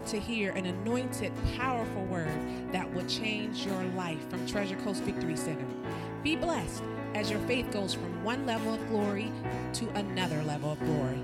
[0.00, 2.28] about to hear an anointed, powerful word
[2.72, 5.64] that will change your life from Treasure Coast Victory Center.
[6.22, 6.82] Be blessed
[7.14, 9.30] as your faith goes from one level of glory
[9.74, 11.20] to another level of glory.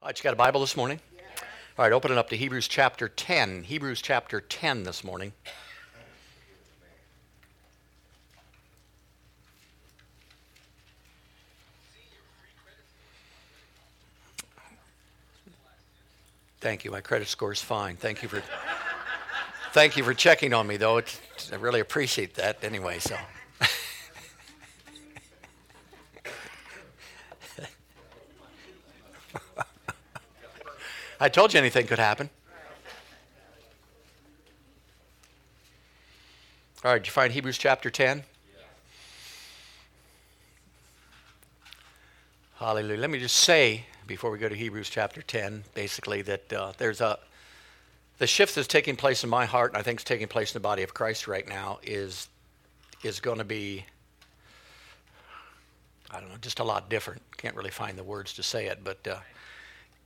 [0.00, 1.00] All right, you got a Bible this morning?
[1.78, 3.62] All right, open it up to Hebrews chapter 10.
[3.62, 5.32] Hebrews chapter 10 this morning.
[16.60, 16.90] Thank you.
[16.90, 17.96] My credit score is fine.
[17.96, 18.42] Thank you for
[19.72, 20.98] Thank you for checking on me though.
[20.98, 21.18] It's,
[21.50, 23.16] I really appreciate that anyway, so
[31.22, 32.28] I told you anything could happen.
[36.84, 38.24] All right, did you find Hebrews chapter 10?
[42.56, 42.98] Hallelujah.
[42.98, 47.00] Let me just say before we go to Hebrews chapter 10, basically, that uh, there's
[47.00, 47.20] a
[48.18, 50.54] the shift that's taking place in my heart, and I think is taking place in
[50.54, 52.26] the body of Christ right now, is
[53.04, 53.84] is going to be
[56.10, 57.22] I don't know, just a lot different.
[57.36, 59.18] Can't really find the words to say it, but uh,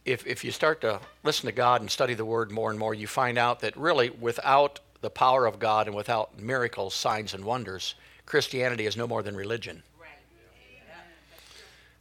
[0.07, 2.95] if, if you start to listen to God and study the Word more and more,
[2.95, 7.45] you find out that really, without the power of God and without miracles, signs, and
[7.45, 9.83] wonders, Christianity is no more than religion.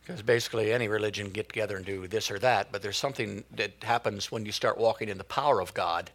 [0.01, 3.71] Because basically, any religion get together and do this or that, but there's something that
[3.81, 6.11] happens when you start walking in the power of God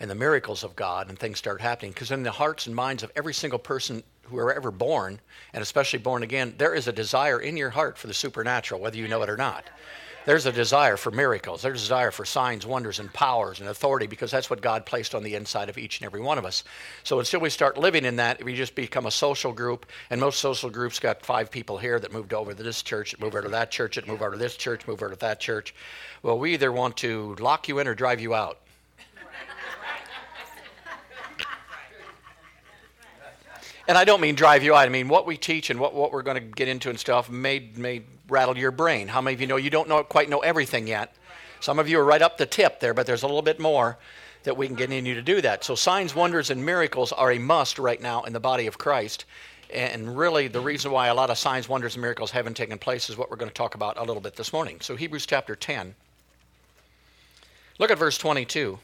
[0.00, 1.92] and the miracles of God, and things start happening.
[1.92, 5.20] Because in the hearts and minds of every single person who are ever born,
[5.52, 8.96] and especially born again, there is a desire in your heart for the supernatural, whether
[8.96, 9.64] you know it or not.
[10.24, 11.62] There's a desire for miracles.
[11.62, 15.16] There's a desire for signs, wonders, and powers and authority because that's what God placed
[15.16, 16.62] on the inside of each and every one of us.
[17.02, 19.84] So until we start living in that, we just become a social group.
[20.10, 23.20] And most social groups got five people here that moved over to this church, that
[23.20, 25.40] moved over to that church, that moved over to this church, moved over to that
[25.40, 25.74] church.
[26.22, 28.58] Well, we either want to lock you in or drive you out.
[33.88, 34.86] And I don't mean drive you out.
[34.86, 37.30] I mean what we teach and what, what we're going to get into and stuff
[37.30, 39.08] may, may rattle your brain.
[39.08, 41.14] How many of you know you don't know, quite know everything yet?
[41.60, 43.98] Some of you are right up the tip there, but there's a little bit more
[44.42, 45.64] that we can get in you to do that.
[45.64, 49.24] So signs, wonders, and miracles are a must right now in the body of Christ.
[49.72, 53.08] And really, the reason why a lot of signs, wonders, and miracles haven't taken place
[53.08, 54.78] is what we're going to talk about a little bit this morning.
[54.80, 55.94] So, Hebrews chapter 10.
[57.78, 58.78] Look at verse 22.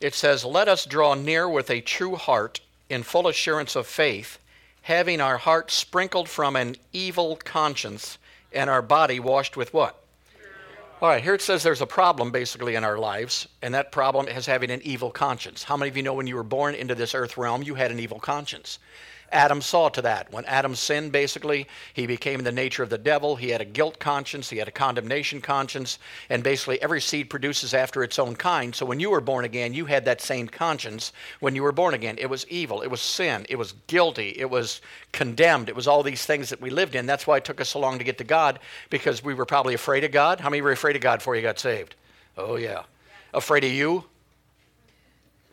[0.00, 2.60] It says, Let us draw near with a true heart
[2.90, 4.38] in full assurance of faith,
[4.82, 8.18] having our hearts sprinkled from an evil conscience
[8.52, 9.96] and our body washed with what?
[11.00, 14.28] All right, here it says there's a problem basically in our lives, and that problem
[14.28, 15.62] is having an evil conscience.
[15.62, 17.90] How many of you know when you were born into this earth realm, you had
[17.90, 18.78] an evil conscience?
[19.32, 20.32] Adam saw to that.
[20.32, 23.36] When Adam sinned, basically, he became the nature of the devil.
[23.36, 25.98] He had a guilt conscience, he had a condemnation conscience,
[26.28, 28.74] and basically every seed produces after its own kind.
[28.74, 31.94] So when you were born again, you had that same conscience when you were born
[31.94, 32.16] again.
[32.18, 34.80] It was evil, it was sin, it was guilty, it was
[35.12, 37.06] condemned, it was all these things that we lived in.
[37.06, 38.58] That's why it took us so long to get to God,
[38.90, 40.40] because we were probably afraid of God.
[40.40, 41.94] How many were afraid of God before you got saved?
[42.36, 42.82] Oh, yeah.
[43.32, 44.04] Afraid of you?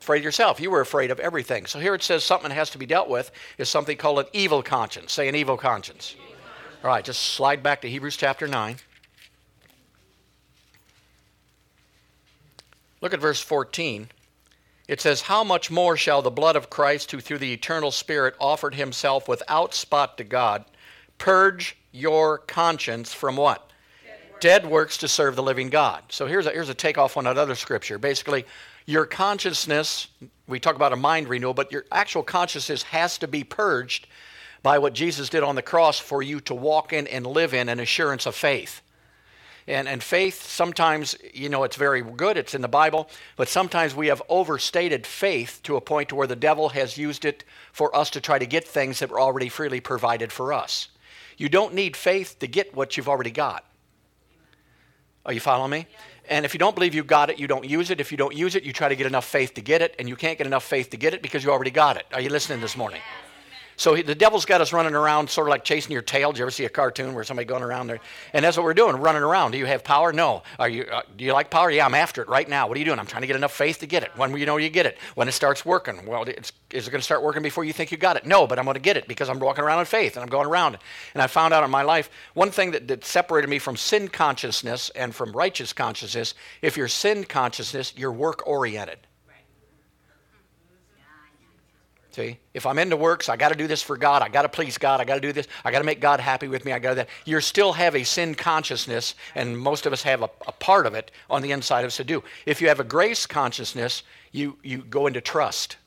[0.08, 0.62] Afraid yourself.
[0.62, 1.66] You were afraid of everything.
[1.66, 4.26] So here it says something that has to be dealt with is something called an
[4.32, 5.12] evil conscience.
[5.12, 6.16] Say an evil conscience.
[6.82, 8.78] All right, just slide back to Hebrews chapter 9.
[13.02, 14.08] Look at verse 14.
[14.88, 18.34] It says, How much more shall the blood of Christ, who through the eternal Spirit
[18.40, 20.64] offered himself without spot to God,
[21.18, 23.67] purge your conscience from what?
[24.40, 26.04] Dead works to serve the living God.
[26.10, 27.98] So here's a, here's a takeoff on that other scripture.
[27.98, 28.46] Basically,
[28.86, 30.08] your consciousness,
[30.48, 34.08] we talk about a mind renewal, but your actual consciousness has to be purged
[34.64, 37.70] by what Jesus did on the cross for you to walk in and live in
[37.70, 38.82] an assurance of faith.
[39.68, 43.94] And, and faith, sometimes, you know, it's very good, it's in the Bible, but sometimes
[43.94, 47.44] we have overstated faith to a point to where the devil has used it
[47.74, 50.88] for us to try to get things that were already freely provided for us.
[51.36, 53.66] You don't need faith to get what you've already got.
[55.28, 55.88] Are you following me?
[56.30, 58.00] And if you don't believe you got it, you don't use it.
[58.00, 60.08] If you don't use it, you try to get enough faith to get it, and
[60.08, 62.06] you can't get enough faith to get it because you already got it.
[62.14, 63.02] Are you listening this morning?
[63.78, 66.32] So he, the devil's got us running around, sort of like chasing your tail.
[66.32, 68.00] Did you ever see a cartoon where somebody going around there?
[68.34, 69.52] And that's what we're doing, running around.
[69.52, 70.12] Do you have power?
[70.12, 70.42] No.
[70.58, 70.84] Are you?
[70.84, 71.70] Uh, do you like power?
[71.70, 72.68] Yeah, I'm after it right now.
[72.68, 72.98] What are you doing?
[72.98, 74.12] I'm trying to get enough faith to get it.
[74.16, 74.98] When you know you get it?
[75.14, 76.08] When it starts working.
[76.08, 78.26] Well, is it going to start working before you think you got it?
[78.26, 80.30] No, but I'm going to get it because I'm walking around in faith and I'm
[80.30, 80.80] going around.
[81.14, 84.08] And I found out in my life one thing that, that separated me from sin
[84.08, 86.34] consciousness and from righteous consciousness.
[86.64, 89.07] If you're sin consciousness, you're work oriented.
[92.18, 94.24] See, if I'm into works, I got to do this for God.
[94.24, 95.00] I got to please God.
[95.00, 95.48] I got to do this.
[95.64, 96.72] I got to make God happy with me.
[96.72, 97.10] I got that.
[97.26, 100.96] You still have a sin consciousness, and most of us have a, a, part of
[100.96, 102.24] it on the inside of us to do.
[102.48, 105.78] If you have a grace consciousness, you you go into trust.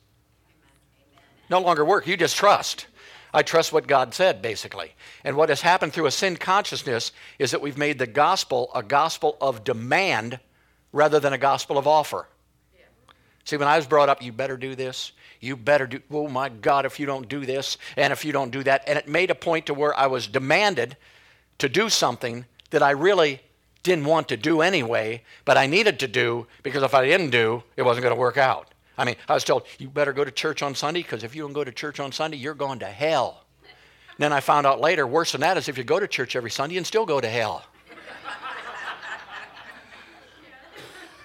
[1.49, 2.06] No longer work.
[2.06, 2.87] You just trust.
[3.35, 4.93] I trust what God said, basically.
[5.25, 7.11] And what has happened through a sin consciousness
[7.41, 10.38] is that we've made the gospel a gospel of demand
[10.93, 12.29] rather than a gospel of offer.
[13.50, 15.11] See, when I was brought up, you better do this,
[15.41, 18.52] you better do, oh my God, if you don't do this and if you don't
[18.52, 18.85] do that.
[18.87, 20.97] And it made a point to where I was demanded
[21.58, 23.41] to do something that I really
[23.82, 27.64] didn't want to do anyway, but I needed to do because if I didn't do,
[27.76, 28.73] it wasn't going to work out.
[28.97, 31.43] I mean, I was told, you better go to church on Sunday because if you
[31.43, 33.47] don't go to church on Sunday, you're going to hell.
[33.62, 36.37] And then I found out later, worse than that is if you go to church
[36.37, 37.64] every Sunday and still go to hell.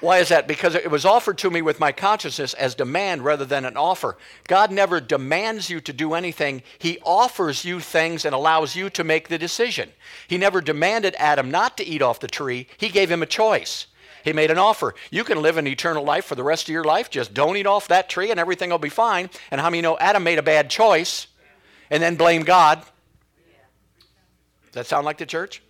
[0.06, 0.48] Why is that?
[0.48, 4.18] Because it was offered to me with my consciousness as demand rather than an offer.
[4.48, 9.04] God never demands you to do anything, He offers you things and allows you to
[9.04, 9.90] make the decision.
[10.28, 13.88] He never demanded Adam not to eat off the tree, He gave him a choice.
[14.24, 14.94] He made an offer.
[15.10, 17.10] You can live an eternal life for the rest of your life.
[17.10, 19.30] Just don't eat off that tree and everything will be fine.
[19.50, 21.28] And how many know Adam made a bad choice
[21.92, 22.80] and then blame God?
[22.80, 25.62] Does that sound like the church?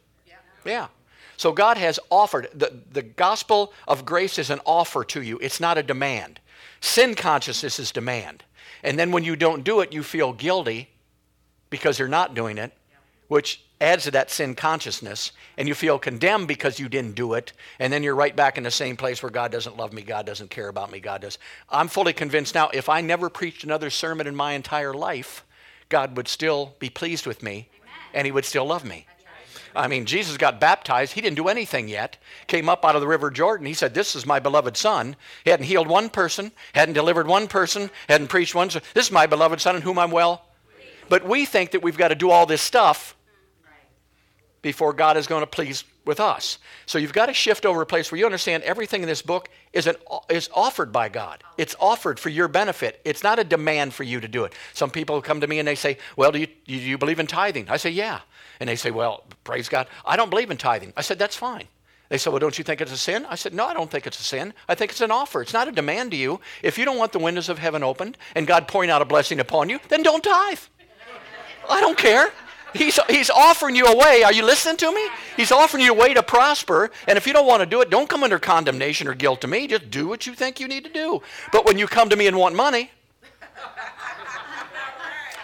[0.66, 0.88] Yeah.
[1.38, 5.60] So God has offered, the, the gospel of grace is an offer to you, it's
[5.60, 6.40] not a demand.
[6.82, 8.44] Sin consciousness is demand.
[8.84, 10.90] And then when you don't do it, you feel guilty
[11.70, 12.72] because you're not doing it,
[13.28, 15.32] which adds to that sin consciousness.
[15.58, 17.54] And you feel condemned because you didn't do it.
[17.80, 20.26] And then you're right back in the same place where God doesn't love me, God
[20.26, 21.38] doesn't care about me, God does.
[21.70, 25.44] I'm fully convinced now, if I never preached another sermon in my entire life,
[25.90, 27.70] God would still be pleased with me
[28.14, 29.06] and He would still love me.
[29.76, 31.14] I mean, Jesus got baptized.
[31.14, 32.18] He didn't do anything yet.
[32.48, 33.66] Came up out of the River Jordan.
[33.66, 35.16] He said, This is my beloved Son.
[35.44, 38.70] He hadn't healed one person, hadn't delivered one person, hadn't preached one.
[38.70, 40.46] This is my beloved Son in whom I'm well.
[41.10, 43.16] But we think that we've got to do all this stuff
[44.62, 46.58] before God is going to please with us.
[46.86, 49.50] So you've got to shift over a place where you understand everything in this book
[49.74, 49.96] is, an,
[50.30, 51.44] is offered by God.
[51.58, 53.02] It's offered for your benefit.
[53.06, 54.54] It's not a demand for you to do it.
[54.74, 57.28] Some people come to me and they say, Well, do you, do you believe in
[57.28, 57.70] tithing?
[57.70, 58.22] I say, Yeah.
[58.60, 59.88] And they say, Well, praise God.
[60.06, 60.94] I don't believe in tithing.
[60.96, 61.68] I said, That's fine.
[62.10, 63.26] They said, Well, don't you think it's a sin?
[63.30, 64.54] I said, No, I don't think it's a sin.
[64.68, 65.42] I think it's an offer.
[65.42, 66.40] It's not a demand to you.
[66.62, 69.40] If you don't want the windows of heaven opened and God pouring out a blessing
[69.40, 70.60] upon you, then don't tithe.
[71.70, 72.32] I don't care.
[72.76, 74.24] He's, he's offering you a way.
[74.24, 75.08] Are you listening to me?
[75.38, 76.92] He's offering you a way to prosper.
[77.08, 79.48] And if you don't want to do it, don't come under condemnation or guilt to
[79.48, 79.66] me.
[79.68, 81.22] Just do what you think you need to do.
[81.54, 82.92] But when you come to me and want money,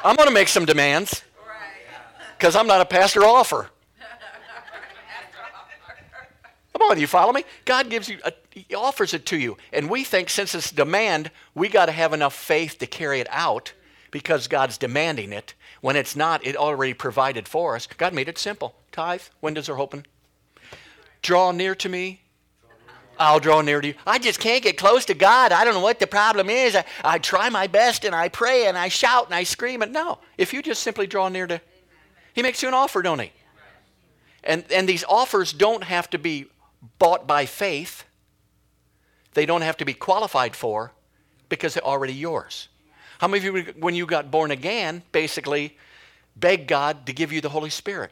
[0.04, 1.24] I'm going to make some demands
[2.42, 3.70] because I'm not a pastor offer.
[6.74, 7.44] Come on, you follow me?
[7.66, 9.58] God gives you, a, He offers it to you.
[9.72, 13.28] And we think since it's demand, we got to have enough faith to carry it
[13.30, 13.74] out
[14.10, 15.54] because God's demanding it.
[15.82, 17.86] When it's not, it already provided for us.
[17.86, 18.74] God made it simple.
[18.92, 20.08] Tithe, windows are open.
[21.22, 22.22] Draw near to me.
[23.20, 23.94] I'll draw near to you.
[24.08, 25.52] I just can't get close to God.
[25.52, 26.76] I don't know what the problem is.
[26.76, 29.84] I, I try my best and I pray and I shout and I scream.
[29.84, 31.62] And no, if you just simply draw near to
[32.34, 33.32] he makes you an offer, don't he?
[34.44, 36.48] And, and these offers don't have to be
[36.98, 38.06] bought by faith.
[39.34, 40.92] They don't have to be qualified for
[41.50, 42.68] because they're already yours.
[43.20, 45.78] How many of you, when you got born again, basically
[46.36, 48.12] begged God to give you the Holy Spirit?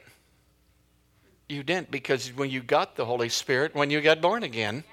[1.47, 4.83] You didn't because when you got the Holy Spirit, when you got born again, and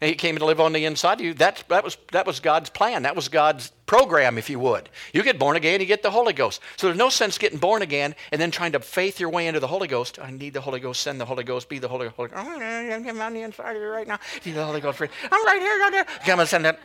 [0.00, 1.34] he came to live on the inside of you.
[1.34, 3.02] That, that, was, that was God's plan.
[3.02, 4.88] That was God's program, if you would.
[5.12, 6.62] You get born again, you get the Holy Ghost.
[6.78, 9.60] So there's no sense getting born again and then trying to faith your way into
[9.60, 10.18] the Holy Ghost.
[10.18, 12.32] I need the Holy Ghost, send the Holy Ghost, be the Holy Ghost.
[12.34, 14.18] I'm on the inside of you right now.
[14.42, 15.02] The Holy Ghost.
[15.02, 16.06] I'm right here, right there.
[16.24, 16.80] Come and send that.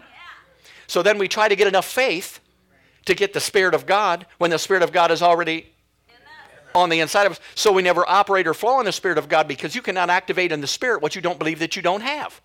[0.88, 2.42] So then we try to get enough faith
[3.06, 5.72] to get the Spirit of God when the Spirit of God is already
[6.74, 7.40] on the inside of us.
[7.56, 10.52] So we never operate or flow in the Spirit of God because you cannot activate
[10.52, 12.42] in the Spirit what you don't believe that you don't have.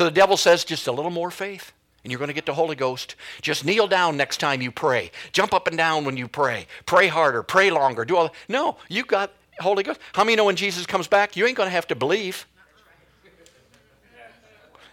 [0.00, 2.54] So the devil says, just a little more faith, and you're going to get the
[2.54, 3.16] Holy Ghost.
[3.42, 5.10] Just kneel down next time you pray.
[5.32, 6.68] Jump up and down when you pray.
[6.86, 8.34] Pray harder, pray longer, do all that.
[8.48, 10.00] No, you got Holy Ghost.
[10.14, 12.46] How many know when Jesus comes back, you ain't going to have to believe?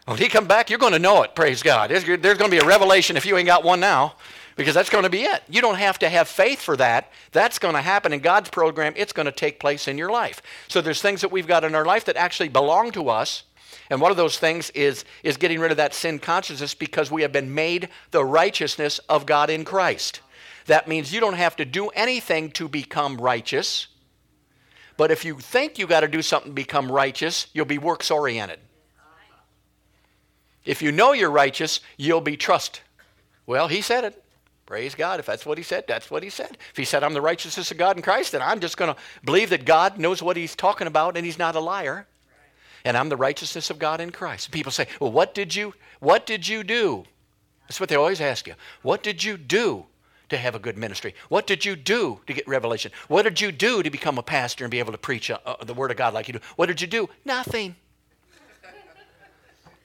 [0.03, 1.89] When he come back, you're going to know it, praise God.
[1.89, 4.15] There's, there's going to be a revelation if you ain't got one now.
[4.57, 5.43] because that's going to be it.
[5.47, 7.11] You don't have to have faith for that.
[7.31, 8.93] That's going to happen in God's program.
[8.97, 10.41] It's going to take place in your life.
[10.67, 13.43] So there's things that we've got in our life that actually belong to us.
[13.89, 17.21] And one of those things is, is getting rid of that sin consciousness because we
[17.21, 20.21] have been made the righteousness of God in Christ.
[20.65, 23.87] That means you don't have to do anything to become righteous.
[24.97, 28.11] But if you think you got to do something to become righteous, you'll be works
[28.11, 28.59] oriented.
[30.65, 32.81] If you know you're righteous, you'll be trust.
[33.45, 34.21] Well, he said it.
[34.65, 35.21] Praise God.
[35.21, 36.57] If that's what he said, that's what he said.
[36.71, 38.99] If he said, I'm the righteousness of God in Christ, then I'm just going to
[39.23, 42.05] believe that God knows what he's talking about and he's not a liar.
[42.85, 44.51] And I'm the righteousness of God in Christ.
[44.51, 47.05] People say, Well, what did you what did you do?
[47.67, 48.53] That's what they always ask you.
[48.81, 49.85] What did you do
[50.29, 51.15] to have a good ministry?
[51.29, 52.91] What did you do to get revelation?
[53.07, 55.63] What did you do to become a pastor and be able to preach uh, uh,
[55.63, 56.39] the word of God like you do?
[56.55, 57.09] What did you do?
[57.25, 57.75] Nothing.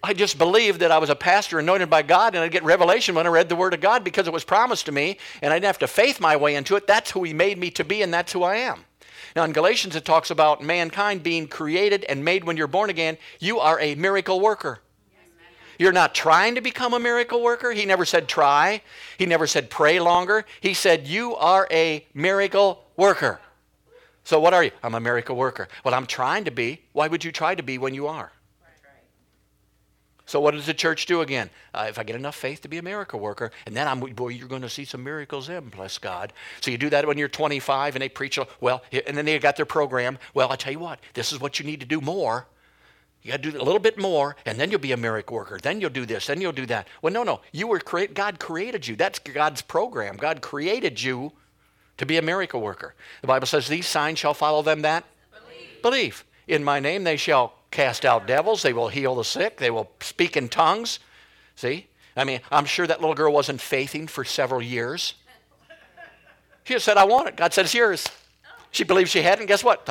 [0.04, 3.14] I just believed that I was a pastor anointed by God and I'd get revelation
[3.14, 5.56] when I read the Word of God because it was promised to me and I
[5.56, 6.88] didn't have to faith my way into it.
[6.88, 8.84] That's who He made me to be and that's who I am.
[9.34, 13.16] Now, in Galatians, it talks about mankind being created and made when you're born again.
[13.40, 14.80] You are a miracle worker.
[15.78, 17.72] You're not trying to become a miracle worker.
[17.72, 18.82] He never said try.
[19.18, 20.44] He never said pray longer.
[20.60, 23.40] He said you are a miracle worker.
[24.24, 24.70] So, what are you?
[24.82, 25.68] I'm a miracle worker.
[25.82, 26.82] Well, I'm trying to be.
[26.92, 28.30] Why would you try to be when you are?
[30.26, 31.50] So what does the church do again?
[31.74, 34.28] Uh, if I get enough faith to be a miracle worker, and then I'm, boy,
[34.28, 36.32] you're going to see some miracles in, bless God.
[36.60, 39.56] So you do that when you're 25, and they preach, well, and then they got
[39.56, 40.18] their program.
[40.32, 42.46] Well, I tell you what, this is what you need to do more.
[43.22, 45.58] You got to do a little bit more, and then you'll be a miracle worker.
[45.60, 46.88] Then you'll do this, then you'll do that.
[47.02, 47.40] Well, no, no.
[47.52, 48.14] You were create.
[48.14, 48.96] God created you.
[48.96, 50.16] That's God's program.
[50.16, 51.32] God created you
[51.98, 52.94] to be a miracle worker.
[53.20, 56.24] The Bible says, "These signs shall follow them that believe." believe.
[56.48, 59.90] In my name they shall cast out devils, they will heal the sick, they will
[60.00, 61.00] speak in tongues.
[61.56, 61.88] See?
[62.16, 65.14] I mean, I'm sure that little girl wasn't faithing for several years.
[66.64, 67.36] She said, I want it.
[67.36, 68.06] God said, it's yours.
[68.70, 69.84] She believed she had and guess what?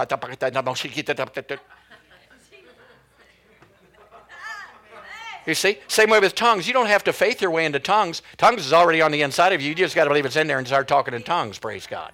[5.47, 5.79] You see?
[5.88, 6.67] Same way with tongues.
[6.67, 8.21] You don't have to faith your way into tongues.
[8.38, 9.69] Tongues is already on the inside of you.
[9.69, 12.13] You just got to believe it's in there and start talking in tongues, praise God.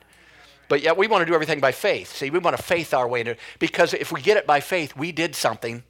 [0.69, 2.13] But yet we want to do everything by faith.
[2.13, 3.39] See, we want to faith our way into it.
[3.59, 5.83] Because if we get it by faith, we did something.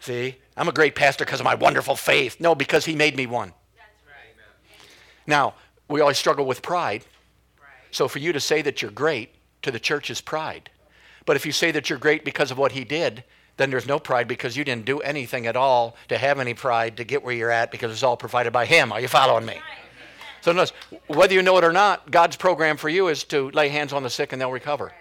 [0.00, 2.40] See, I'm a great pastor because of my wonderful faith.
[2.40, 3.52] No, because he made me one.
[5.26, 5.54] Now,
[5.88, 7.04] we always struggle with pride.
[7.90, 10.70] So for you to say that you're great to the church is pride.
[11.26, 13.24] But if you say that you're great because of what he did,
[13.58, 16.96] then there's no pride because you didn't do anything at all to have any pride
[16.96, 18.92] to get where you're at because it's all provided by him.
[18.92, 19.58] Are you following me?
[20.40, 20.72] So notice,
[21.06, 24.02] whether you know it or not, God's program for you is to lay hands on
[24.02, 24.92] the sick and they'll recover.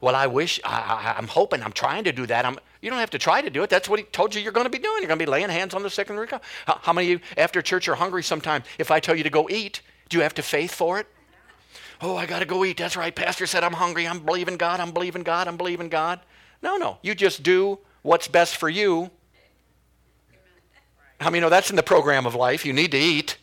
[0.00, 2.44] Well, I wish, I, am hoping, I'm trying to do that.
[2.44, 3.70] I'm, you don't have to try to do it.
[3.70, 4.98] That's what he told you you're going to be doing.
[4.98, 6.42] You're going to be laying hands on the sick and recover.
[6.66, 8.64] How, how many of you, after church, are hungry sometime?
[8.78, 11.06] If I tell you to go eat, do you have to faith for it?
[12.00, 12.78] Oh, I got to go eat.
[12.78, 13.14] That's right.
[13.14, 14.08] Pastor said I'm hungry.
[14.08, 14.80] I'm believing God.
[14.80, 15.46] I'm believing God.
[15.46, 16.18] I'm believing God.
[16.60, 16.98] No, no.
[17.02, 19.08] You just do what's best for you.
[21.20, 22.66] How many know that's in the program of life?
[22.66, 23.36] You need to eat.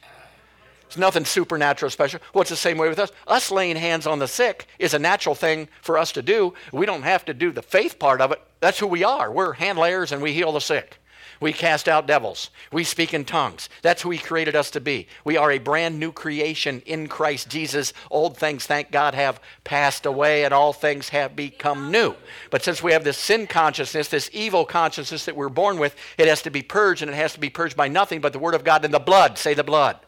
[0.90, 2.20] It's nothing supernatural special.
[2.34, 3.12] Well, it's the same way with us.
[3.28, 6.56] Us laying hands on the sick is a natural thing for us to do.
[6.72, 8.42] We don't have to do the faith part of it.
[8.60, 9.32] That's who we are.
[9.32, 10.98] We're hand layers and we heal the sick.
[11.40, 12.50] We cast out devils.
[12.72, 13.70] We speak in tongues.
[13.84, 15.06] That's who He created us to be.
[15.24, 17.94] We are a brand new creation in Christ Jesus.
[18.10, 22.16] Old things, thank God, have passed away and all things have become new.
[22.50, 26.28] But since we have this sin consciousness, this evil consciousness that we're born with, it
[26.28, 28.56] has to be purged and it has to be purged by nothing but the Word
[28.56, 29.38] of God and the blood.
[29.38, 30.00] Say the blood.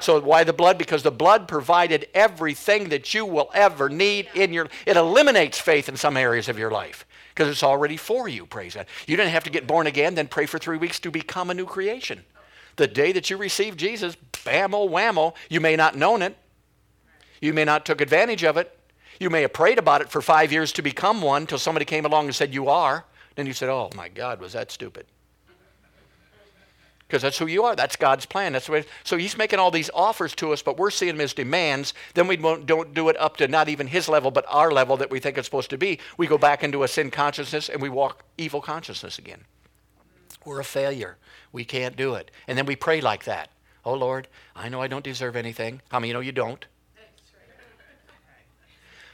[0.00, 0.78] So why the blood?
[0.78, 5.88] Because the blood provided everything that you will ever need in your it eliminates faith
[5.88, 8.86] in some areas of your life because it's already for you, praise God.
[9.06, 11.54] You didn't have to get born again, then pray for 3 weeks to become a
[11.54, 12.24] new creation.
[12.76, 16.36] The day that you receive Jesus, bammo whammo, you may not known it.
[17.40, 18.76] You may not took advantage of it.
[19.20, 22.04] You may have prayed about it for 5 years to become one till somebody came
[22.04, 23.04] along and said you are.
[23.34, 25.06] Then you said, "Oh my God, was that stupid?"
[27.08, 27.74] Because that's who you are.
[27.74, 28.52] That's God's plan.
[28.52, 28.84] That's the way.
[29.02, 31.94] So He's making all these offers to us, but we're seeing them as demands.
[32.12, 35.10] Then we don't do it up to not even His level, but our level that
[35.10, 35.98] we think it's supposed to be.
[36.18, 39.44] We go back into a sin consciousness and we walk evil consciousness again.
[40.44, 41.16] We're a failure.
[41.50, 42.30] We can't do it.
[42.46, 43.50] And then we pray like that.
[43.86, 45.80] Oh Lord, I know I don't deserve anything.
[45.88, 46.66] How many you know you don't?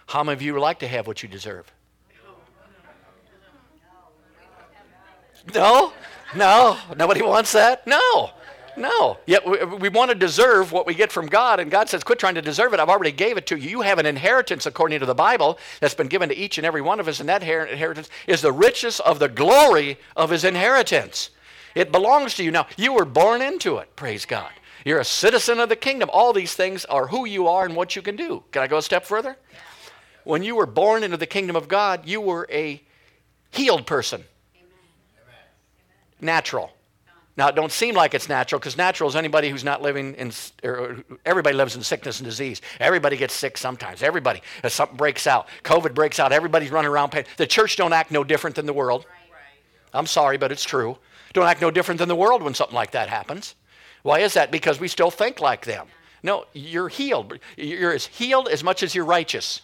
[0.06, 1.72] How many of you would like to have what you deserve?
[5.52, 5.92] No?
[6.34, 7.86] No, nobody wants that.
[7.86, 8.30] No,
[8.76, 9.18] no.
[9.26, 12.18] Yet we, we, want to deserve what we get from God, and God says, "Quit
[12.18, 12.80] trying to deserve it.
[12.80, 13.68] I've already gave it to you.
[13.68, 16.80] You have an inheritance according to the Bible that's been given to each and every
[16.80, 21.30] one of us, and that inheritance is the riches of the glory of His inheritance."
[21.74, 22.50] It belongs to you.
[22.50, 24.50] Now, you were born into it, praise God.
[24.84, 26.10] You're a citizen of the kingdom.
[26.12, 28.44] All these things are who you are and what you can do.
[28.52, 29.36] Can I go a step further?
[30.24, 32.82] When you were born into the kingdom of God, you were a
[33.50, 34.24] healed person.
[36.25, 36.73] Natural.
[37.37, 40.33] Now, it don't seem like it's natural because natural is anybody who's not living in,
[40.62, 42.62] or everybody lives in sickness and disease.
[42.81, 44.02] Everybody gets sick sometimes.
[44.02, 47.25] Everybody, if something breaks out, COVID breaks out, everybody's running around pain.
[47.37, 49.04] The church don't act no different than the world.
[49.93, 50.97] I'm sorry, but it's true.
[51.35, 53.54] Don't act no different than the world when something like that happens.
[54.02, 54.50] Why is that?
[54.50, 55.88] Because we still think like them.
[56.23, 57.38] No, you're healed.
[57.57, 59.61] You're as healed as much as you're righteous.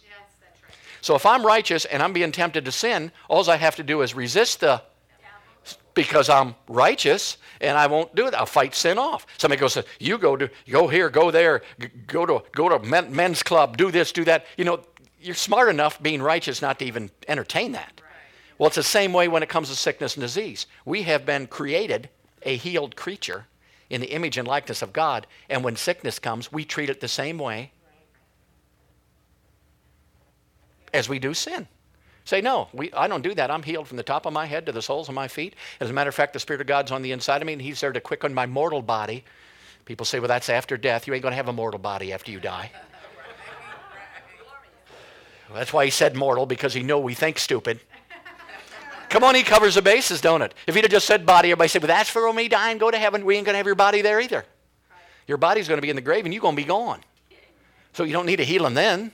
[1.00, 4.02] So if I'm righteous and I'm being tempted to sin, all I have to do
[4.02, 4.82] is resist the
[5.94, 8.34] because I'm righteous and I won't do it.
[8.34, 9.26] I'll fight sin off.
[9.38, 11.62] Somebody goes, you go to go here, go there,
[12.06, 14.46] go to go to men, men's club, do this, do that.
[14.56, 14.80] You know,
[15.20, 18.00] you're smart enough being righteous not to even entertain that.
[18.58, 20.66] Well, it's the same way when it comes to sickness and disease.
[20.84, 22.10] We have been created
[22.42, 23.46] a healed creature
[23.88, 27.08] in the image and likeness of God, and when sickness comes, we treat it the
[27.08, 27.72] same way
[30.92, 31.68] as we do sin.
[32.24, 33.50] Say, no, we, I don't do that.
[33.50, 35.54] I'm healed from the top of my head to the soles of my feet.
[35.80, 37.62] As a matter of fact, the Spirit of God's on the inside of me, and
[37.62, 39.24] He's there to quicken my mortal body.
[39.84, 41.06] People say, well, that's after death.
[41.06, 42.70] You ain't going to have a mortal body after you die.
[45.48, 47.80] Well, that's why He said mortal, because He know we think stupid.
[49.08, 50.54] Come on, He covers the bases, don't it?
[50.68, 52.98] If He'd have just said body, everybody said, well, that's for me dying, go to
[52.98, 53.24] heaven.
[53.24, 54.44] We ain't going to have your body there either.
[55.26, 57.00] Your body's going to be in the grave, and you're going to be gone.
[57.92, 59.10] So you don't need a healing then.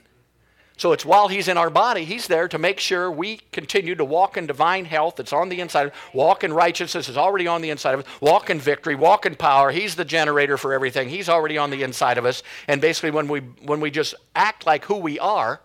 [0.79, 4.05] So it's while he's in our body, he's there to make sure we continue to
[4.05, 7.71] walk in divine health that's on the inside, walk in righteousness is already on the
[7.71, 9.71] inside of us, walk in victory, walk in power.
[9.71, 11.09] He's the generator for everything.
[11.09, 12.43] He's already on the inside of us.
[12.69, 15.63] And basically when we when we just act like who we are,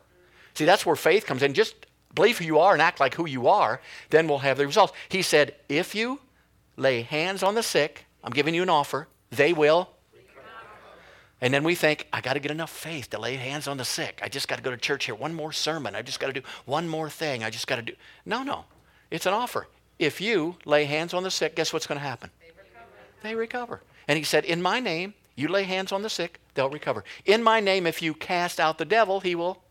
[0.54, 1.54] see that's where faith comes in.
[1.54, 1.76] Just
[2.16, 4.94] believe who you are and act like who you are, then we'll have the results.
[5.10, 6.22] He said, if you
[6.78, 9.90] lay hands on the sick, I'm giving you an offer, they will
[11.42, 13.86] and then we think, I got to get enough faith to lay hands on the
[13.86, 14.22] sick.
[14.24, 15.16] I just got to go to church here.
[15.16, 15.96] One more sermon.
[15.96, 17.44] I just got to do one more thing.
[17.44, 17.94] I just got to do.
[18.26, 18.66] No, no.
[19.10, 19.68] It's an offer.
[19.98, 22.30] If you lay hands on the sick, guess what's going to happen?
[22.40, 22.88] They recover.
[23.24, 23.82] they recover.
[24.08, 27.04] And he said, In my name, you lay hands on the sick, they'll recover.
[27.26, 29.62] In my name, if you cast out the devil, he will.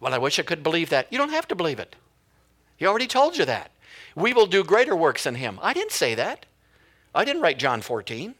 [0.00, 1.10] Well, I wish I could believe that.
[1.10, 1.96] You don't have to believe it.
[2.76, 3.70] He already told you that.
[4.14, 5.58] We will do greater works than him.
[5.62, 6.46] I didn't say that.
[7.14, 8.34] I didn't write John 14.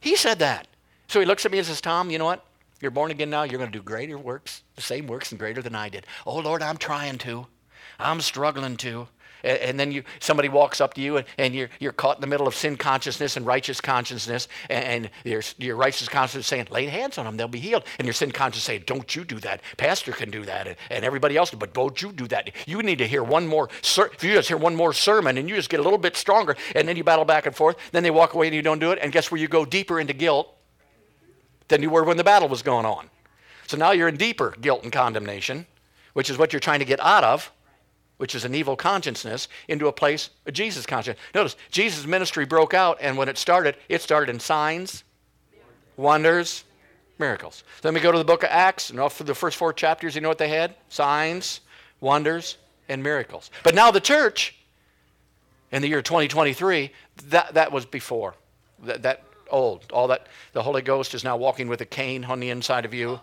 [0.00, 0.66] He said that.
[1.08, 2.44] So he looks at me and says, Tom, you know what?
[2.80, 3.42] You're born again now.
[3.42, 6.06] You're going to do greater works, the same works and greater than I did.
[6.26, 7.46] Oh, Lord, I'm trying to.
[7.98, 9.08] I'm struggling to.
[9.42, 12.20] And, and then you, somebody walks up to you and, and you're, you're caught in
[12.20, 14.48] the middle of sin consciousness and righteous consciousness.
[14.68, 17.84] And, and your, your righteous consciousness saying, lay hands on them, they'll be healed.
[17.98, 19.60] And your sin conscious saying, don't you do that.
[19.76, 20.66] Pastor can do that.
[20.66, 22.50] And, and everybody else, but don't you do that.
[22.66, 25.48] You need to hear one more, ser- if you just hear one more sermon and
[25.48, 28.02] you just get a little bit stronger and then you battle back and forth, then
[28.02, 28.98] they walk away and you don't do it.
[29.00, 30.54] And guess where you go deeper into guilt
[31.68, 33.10] than you were when the battle was going on.
[33.66, 35.66] So now you're in deeper guilt and condemnation,
[36.14, 37.52] which is what you're trying to get out of,
[38.18, 41.22] which is an evil consciousness, into a place of Jesus consciousness.
[41.34, 45.04] Notice, Jesus' ministry broke out, and when it started, it started in signs,
[45.96, 46.64] wonders,
[47.18, 47.64] miracles.
[47.82, 50.14] Then we go to the book of Acts, and off for the first four chapters,
[50.14, 50.74] you know what they had?
[50.88, 51.60] Signs,
[52.00, 53.50] wonders, and miracles.
[53.62, 54.54] But now the church,
[55.72, 56.92] in the year 2023,
[57.28, 58.34] that, that was before.
[58.84, 59.84] That, that old.
[59.92, 62.94] All that the Holy Ghost is now walking with a cane on the inside of
[62.94, 63.20] you.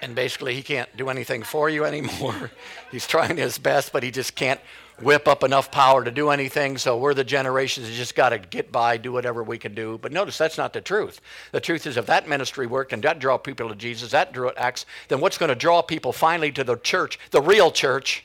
[0.00, 2.50] And basically, he can't do anything for you anymore.
[2.90, 4.60] He's trying his best, but he just can't
[5.00, 6.78] whip up enough power to do anything.
[6.78, 9.98] So we're the generations that just got to get by, do whatever we can do.
[9.98, 11.20] But notice that's not the truth.
[11.52, 14.50] The truth is, if that ministry worked and that draw people to Jesus, that drew
[14.56, 18.24] acts, then what's going to draw people finally to the church, the real church?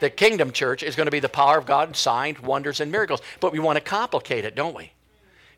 [0.00, 3.22] the kingdom church is going to be the power of God, signs, wonders, and miracles.
[3.40, 4.92] But we want to complicate it, don't we?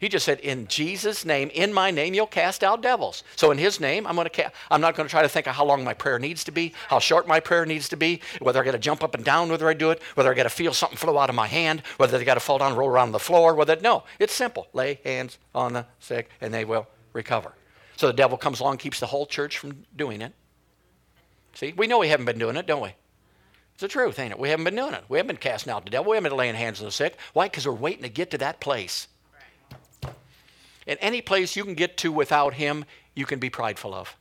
[0.06, 3.58] He just said, "In Jesus' name, in my name, you'll cast out devils." So in
[3.58, 4.30] His name, I'm to.
[4.30, 6.52] Ca- I'm not going to try to think of how long my prayer needs to
[6.52, 9.24] be, how short my prayer needs to be, whether I got to jump up and
[9.24, 11.48] down, whether I do it, whether I got to feel something flow out of my
[11.48, 14.04] hand, whether they got to fall down, and roll around on the floor, whether no,
[14.20, 14.68] it's simple.
[14.72, 17.52] Lay hands on the sick, and they will recover.
[17.96, 20.34] So the devil comes along, keeps the whole church from doing it.
[21.54, 22.94] See, we know we haven't been doing it, don't we?
[23.72, 24.38] It's the truth, ain't it?
[24.38, 25.02] We haven't been doing it.
[25.08, 26.12] We haven't been casting out the devil.
[26.12, 27.18] We haven't been laying hands on the sick.
[27.32, 27.48] Why?
[27.48, 29.08] Because we're waiting to get to that place.
[30.86, 34.16] And any place you can get to without him, you can be prideful of.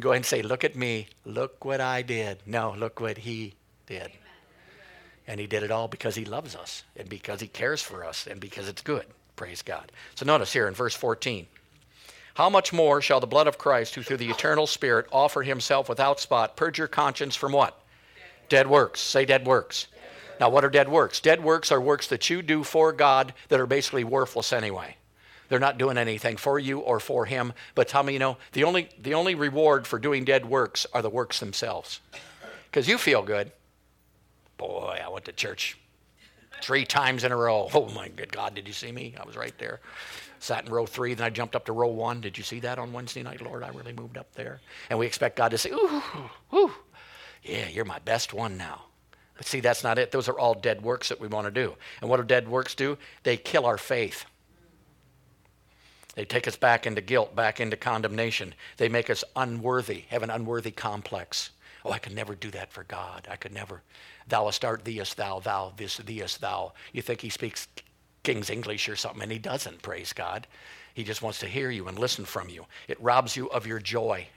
[0.00, 1.08] Go ahead and say, Look at me.
[1.24, 2.38] Look what I did.
[2.46, 3.54] No, look what he
[3.86, 4.10] did.
[5.26, 8.26] And he did it all because he loves us and because he cares for us
[8.26, 9.06] and because it's good.
[9.36, 9.90] Praise God.
[10.16, 11.46] So notice here in verse 14
[12.34, 15.88] how much more shall the blood of Christ, who through the eternal Spirit offered himself
[15.88, 17.80] without spot, purge your conscience from what?
[18.48, 19.00] Dead works.
[19.00, 19.86] Say dead works.
[20.40, 21.20] Now, what are dead works?
[21.20, 24.96] Dead works are works that you do for God that are basically worthless anyway.
[25.48, 27.52] They're not doing anything for you or for Him.
[27.74, 31.02] But tell me, you know, the only, the only reward for doing dead works are
[31.02, 32.00] the works themselves.
[32.70, 33.52] Because you feel good.
[34.56, 35.78] Boy, I went to church
[36.62, 37.68] three times in a row.
[37.74, 39.14] Oh, my good God, did you see me?
[39.20, 39.80] I was right there.
[40.40, 42.20] Sat in row three, then I jumped up to row one.
[42.20, 43.62] Did you see that on Wednesday night, Lord?
[43.62, 44.60] I really moved up there.
[44.90, 46.02] And we expect God to say, ooh,
[46.52, 46.72] ooh,
[47.42, 48.82] yeah, you're my best one now.
[49.36, 50.10] But see, that's not it.
[50.10, 51.74] Those are all dead works that we want to do.
[52.00, 52.98] And what do dead works do?
[53.22, 54.24] They kill our faith.
[56.14, 58.54] They take us back into guilt, back into condemnation.
[58.76, 61.50] They make us unworthy, have an unworthy complex.
[61.84, 63.26] Oh, I could never do that for God.
[63.30, 63.82] I could never.
[64.28, 66.72] Thou art theest thou, thou this theest thou.
[66.92, 67.68] You think he speaks
[68.22, 70.46] King's English or something, and he doesn't, praise God.
[70.94, 72.64] He just wants to hear you and listen from you.
[72.88, 74.28] It robs you of your joy.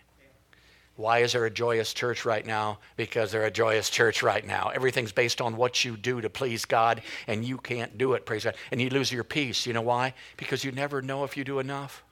[0.97, 2.79] Why is there a joyous church right now?
[2.95, 4.71] Because they're a joyous church right now.
[4.73, 8.43] Everything's based on what you do to please God, and you can't do it, praise
[8.43, 8.55] God.
[8.71, 9.67] And you lose your peace.
[9.67, 10.15] You know why?
[10.37, 12.03] Because you never know if you do enough.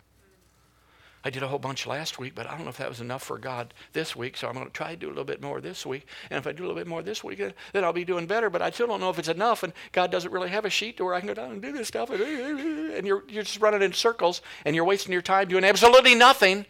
[1.23, 3.23] I did a whole bunch last week, but I don't know if that was enough
[3.23, 5.59] for God this week, so I'm going to try to do a little bit more
[5.59, 6.05] this week.
[6.29, 7.41] And if I do a little bit more this week,
[7.73, 10.11] then I'll be doing better, but I still don't know if it's enough, and God
[10.11, 12.11] doesn't really have a sheet to where I can go down and do this stuff.
[12.11, 16.67] And you're, you're just running in circles, and you're wasting your time doing absolutely nothing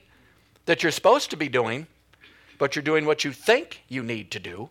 [0.66, 1.88] that you're supposed to be doing
[2.58, 4.70] but you're doing what you think you need to do.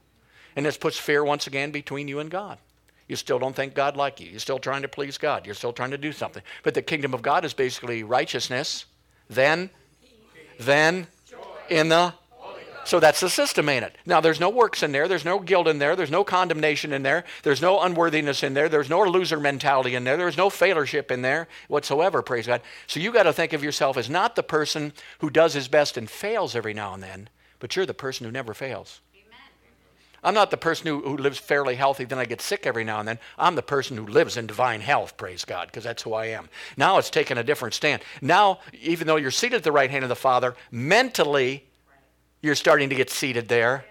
[0.56, 2.58] And this puts fear once again between you and God.
[3.08, 4.30] You still don't think God like you.
[4.30, 5.44] You're still trying to please God.
[5.44, 6.42] You're still trying to do something.
[6.62, 8.86] But the kingdom of God is basically righteousness,
[9.28, 9.70] then,
[10.58, 11.06] then,
[11.68, 12.14] in the
[12.84, 13.96] so that's the system, ain't it?
[14.04, 15.08] Now, there's no works in there.
[15.08, 15.96] There's no guilt in there.
[15.96, 17.24] There's no condemnation in there.
[17.42, 18.68] There's no unworthiness in there.
[18.68, 20.18] There's no loser mentality in there.
[20.18, 22.60] There's no failureship in there whatsoever, praise God.
[22.86, 25.96] So you got to think of yourself as not the person who does his best
[25.96, 27.28] and fails every now and then,
[27.64, 29.00] but you're the person who never fails.
[29.14, 29.40] Amen.
[30.22, 32.98] I'm not the person who, who lives fairly healthy, then I get sick every now
[32.98, 33.18] and then.
[33.38, 36.50] I'm the person who lives in divine health, praise God, because that's who I am.
[36.76, 38.02] Now it's taken a different stand.
[38.20, 41.64] Now, even though you're seated at the right hand of the Father, mentally,
[42.42, 43.86] you're starting to get seated there.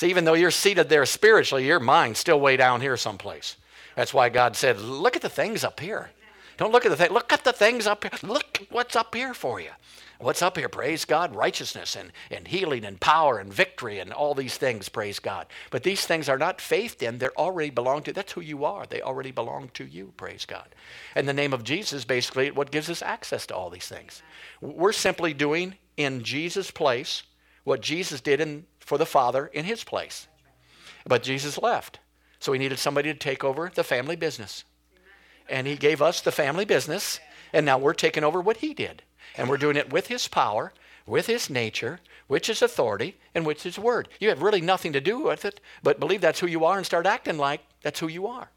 [0.00, 0.08] Yeah.
[0.08, 3.56] Even though you're seated there spiritually, your mind's still way down here someplace.
[3.96, 6.12] That's why God said, look at the things up here.
[6.56, 7.10] Don't look at the thing.
[7.10, 8.12] Look at the things up here.
[8.22, 9.70] Look what's up here for you.
[10.22, 10.68] What's up here?
[10.68, 15.18] Praise God, righteousness and, and healing and power and victory and all these things, praise
[15.18, 15.48] God.
[15.70, 18.86] But these things are not faithed in, they already belong to, that's who you are.
[18.86, 20.76] They already belong to you, praise God.
[21.16, 24.22] And the name of Jesus, basically, what gives us access to all these things.
[24.60, 27.24] We're simply doing in Jesus' place
[27.64, 30.28] what Jesus did in, for the Father in his place.
[31.04, 31.98] But Jesus left.
[32.38, 34.62] So he needed somebody to take over the family business.
[35.48, 37.18] And he gave us the family business,
[37.52, 39.02] and now we're taking over what he did.
[39.36, 40.72] And we're doing it with his power,
[41.06, 44.08] with his nature, with his authority, and with his word.
[44.20, 46.86] You have really nothing to do with it, but believe that's who you are and
[46.86, 48.50] start acting like that's who you are.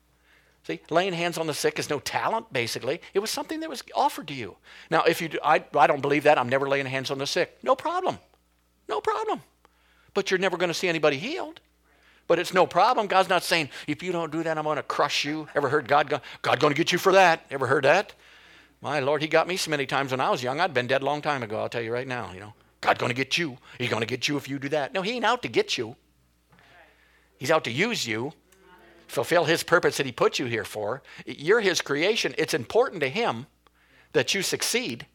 [0.66, 3.00] See, laying hands on the sick is no talent, basically.
[3.14, 4.58] It was something that was offered to you.
[4.90, 6.40] Now, if you do, I, I don't believe that.
[6.40, 7.60] I'm never laying hands on the sick.
[7.62, 8.18] No problem.
[8.90, 9.44] No problem.
[10.16, 11.60] But you're never going to see anybody healed.
[12.28, 13.06] But it's no problem.
[13.06, 15.48] God's not saying, if you don't do that, I'm going to crush you.
[15.54, 17.46] Ever heard God go, God going to get you for that?
[17.52, 18.14] Ever heard that?
[18.86, 20.60] My Lord, he got me so many times when I was young.
[20.60, 22.54] I'd been dead a long time ago, I'll tell you right now, you know.
[22.82, 23.58] God's going to get you.
[23.80, 24.94] He's going to get you if you do that.
[24.94, 25.96] No, he ain't out to get you.
[27.40, 28.32] He's out to use you,
[29.08, 31.02] fulfill his purpose that he put you here for.
[31.26, 32.36] You're his creation.
[32.38, 33.48] It's important to him
[34.14, 35.08] that you succeed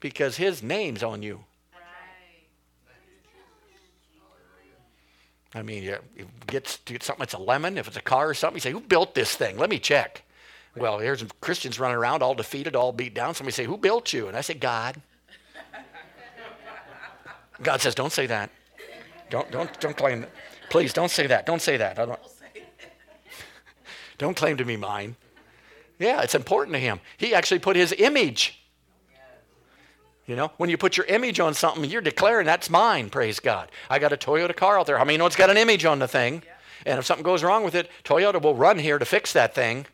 [0.00, 1.42] because his name's on you.
[5.54, 5.96] I mean, you
[6.48, 8.80] get, get something that's a lemon, if it's a car or something, you say, Who
[8.80, 9.56] built this thing?
[9.56, 10.22] Let me check.
[10.76, 13.34] Well, here's Christians running around all defeated, all beat down.
[13.34, 14.28] Somebody say, Who built you?
[14.28, 15.00] And I say, God.
[17.62, 18.50] God says, Don't say that.
[19.30, 20.30] Don't, don't, don't claim that.
[20.70, 21.46] Please don't say that.
[21.46, 21.98] Don't say that.
[21.98, 22.20] I don't,
[24.18, 25.16] don't claim to be mine.
[25.98, 27.00] Yeah, it's important to him.
[27.18, 28.56] He actually put his image.
[30.26, 33.70] You know, when you put your image on something, you're declaring that's mine, praise God.
[33.88, 34.96] I got a Toyota car out there.
[34.96, 36.42] How many know it's got an image on the thing?
[36.86, 39.86] And if something goes wrong with it, Toyota will run here to fix that thing.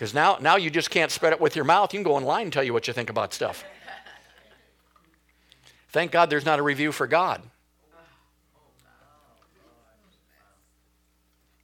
[0.00, 1.92] Because now, now you just can't spread it with your mouth.
[1.92, 3.62] You can go online and tell you what you think about stuff.
[5.90, 7.42] Thank God there's not a review for God.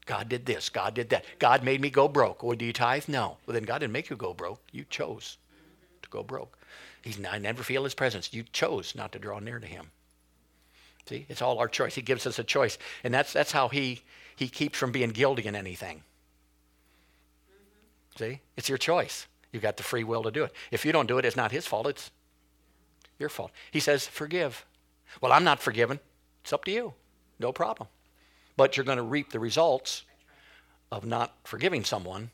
[0.04, 0.68] God did this.
[0.68, 1.24] God did that.
[1.38, 2.42] God made me go broke.
[2.42, 3.08] Well, do you tithe?
[3.08, 3.38] No.
[3.46, 4.60] Well, then God didn't make you go broke.
[4.70, 5.38] You chose
[6.02, 6.58] to go broke.
[7.00, 8.34] He's I never feel his presence.
[8.34, 9.90] You chose not to draw near to him.
[11.08, 11.94] See, it's all our choice.
[11.94, 12.76] He gives us a choice.
[13.02, 14.02] And that's, that's how he,
[14.36, 16.02] he keeps from being guilty in anything.
[18.16, 18.40] See?
[18.56, 19.26] It's your choice.
[19.52, 20.52] You've got the free will to do it.
[20.70, 22.10] If you don't do it, it's not his fault, it's
[23.18, 23.50] your fault.
[23.70, 24.66] He says, forgive.
[25.20, 26.00] Well, I'm not forgiven.
[26.42, 26.94] It's up to you.
[27.38, 27.88] No problem.
[28.56, 30.02] but you're going to reap the results
[30.90, 32.30] of not forgiving someone,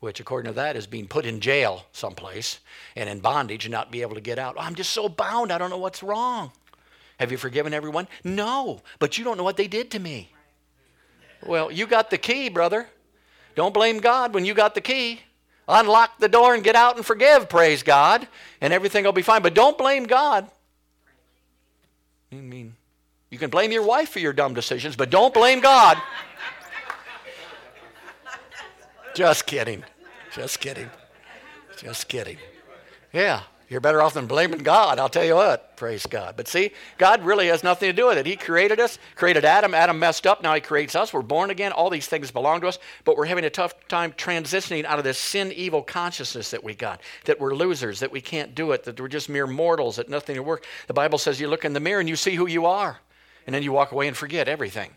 [0.00, 2.60] which, according to that, is being put in jail someplace
[2.94, 4.54] and in bondage and not be able to get out.
[4.56, 6.52] Oh, I'm just so bound, I don't know what's wrong.
[7.18, 8.06] Have you forgiven everyone?
[8.22, 10.30] No, but you don't know what they did to me.
[11.46, 12.88] Well, you got the key, brother.
[13.56, 15.20] Don't blame God when you got the key.
[15.66, 18.28] Unlock the door and get out and forgive, praise God,
[18.60, 19.42] and everything will be fine.
[19.42, 20.48] But don't blame God.
[22.30, 22.76] I mean,
[23.30, 25.98] you can blame your wife for your dumb decisions, but don't blame God.
[29.14, 29.82] Just kidding.
[30.32, 30.90] Just kidding.
[31.76, 32.36] Just kidding.
[33.12, 35.76] Yeah, you're better off than blaming God, I'll tell you what.
[35.76, 36.34] Praise God.
[36.36, 38.24] But see, God really has nothing to do with it.
[38.24, 39.74] He created us, created Adam.
[39.74, 40.42] Adam messed up.
[40.42, 41.12] Now he creates us.
[41.12, 41.72] We're born again.
[41.72, 42.78] All these things belong to us.
[43.04, 46.74] But we're having a tough time transitioning out of this sin evil consciousness that we
[46.74, 50.08] got, that we're losers, that we can't do it, that we're just mere mortals, that
[50.08, 50.64] nothing will work.
[50.86, 53.00] The Bible says you look in the mirror and you see who you are.
[53.46, 54.90] And then you walk away and forget everything.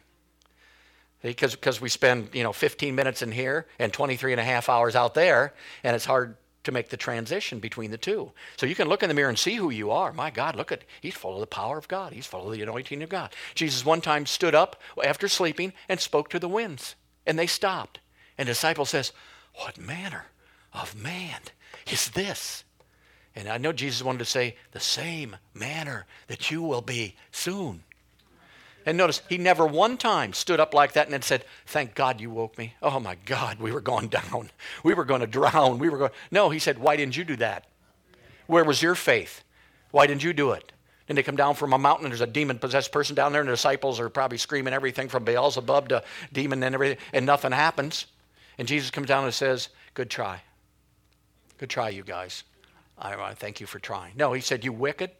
[1.22, 4.96] Because we spend, you know, 15 minutes in here and 23 and a half hours
[4.96, 5.54] out there,
[5.84, 8.32] and it's hard to make the transition between the two.
[8.58, 10.12] So you can look in the mirror and see who you are.
[10.12, 12.14] My God, look at he's full of the power of God.
[12.14, 13.34] He's full of the anointing of God.
[13.56, 16.96] Jesus one time stood up after sleeping and spoke to the winds,
[17.26, 18.00] and they stopped.
[18.38, 19.12] And the disciple says,
[19.56, 20.28] "What manner
[20.74, 21.42] of man
[21.90, 22.64] is this?"
[23.36, 27.84] And I know Jesus wanted to say, "The same manner that you will be soon."
[28.86, 32.22] And notice, he never one time stood up like that and then said, Thank God
[32.22, 32.76] you woke me.
[32.82, 34.50] Oh my God, we were going down.
[34.84, 35.80] We were going to drown.
[35.80, 36.12] We were going.
[36.32, 37.66] No, he said, Why didn't you do that?
[38.48, 39.44] Where was your faith?
[39.92, 40.72] Why didn't you do it?
[41.08, 43.42] Then they come down from a mountain and there's a demon possessed person down there,
[43.42, 47.52] and the disciples are probably screaming everything from Beelzebub to demon and everything, and nothing
[47.52, 48.06] happens.
[48.60, 50.42] And Jesus comes down and says, Good try.
[51.58, 52.44] Good try, you guys.
[52.98, 54.14] I, I thank you for trying.
[54.16, 55.12] No, he said, You wicked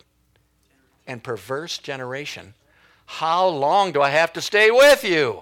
[1.08, 2.54] and perverse generation.
[3.12, 5.42] How long do I have to stay with you?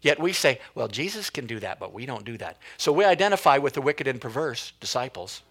[0.00, 2.56] Yet we say, well, Jesus can do that, but we don't do that.
[2.76, 5.42] So we identify with the wicked and perverse disciples.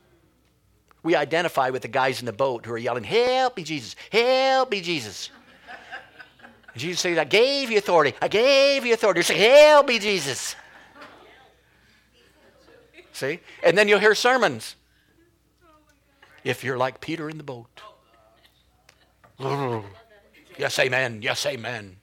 [1.03, 3.97] We identify with the guys in the boat who are yelling, Help me, Jesus!
[4.10, 5.32] Help me, Jesus!
[6.71, 8.15] And Jesus says, I gave you authority.
[8.21, 9.19] I gave you authority.
[9.19, 10.56] You say, Help me, Jesus!
[13.12, 13.41] See?
[13.62, 14.77] And then you'll hear sermons.
[16.45, 17.82] If you're like Peter in the boat.
[20.58, 21.22] Yes, amen.
[21.22, 21.98] Yes, amen.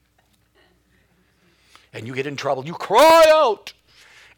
[1.93, 3.73] And you get in trouble, you cry out.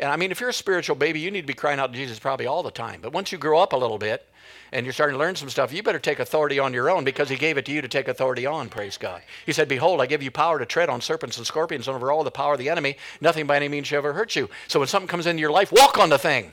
[0.01, 1.99] And I mean, if you're a spiritual baby, you need to be crying out to
[1.99, 3.01] Jesus probably all the time.
[3.01, 4.27] But once you grow up a little bit
[4.73, 7.29] and you're starting to learn some stuff, you better take authority on your own because
[7.29, 9.23] He gave it to you to take authority on, praise God.
[9.47, 12.11] He said, Behold, I give you power to tread on serpents and scorpions and over
[12.11, 12.97] all the power of the enemy.
[13.21, 14.49] Nothing by any means shall ever hurt you.
[14.67, 16.53] So when something comes into your life, walk on the thing.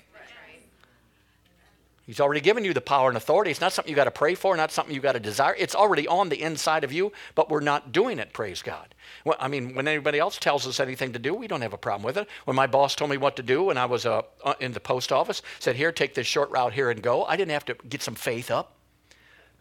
[2.09, 3.51] He's already given you the power and authority.
[3.51, 5.53] It's not something you got to pray for, not something you got to desire.
[5.59, 8.95] It's already on the inside of you, but we're not doing it, praise God.
[9.25, 11.77] Well, I mean, when anybody else tells us anything to do, we don't have a
[11.77, 12.27] problem with it.
[12.45, 14.79] When my boss told me what to do when I was uh, uh in the
[14.79, 17.75] post office, said, Here, take this short route here and go, I didn't have to
[17.87, 18.73] get some faith up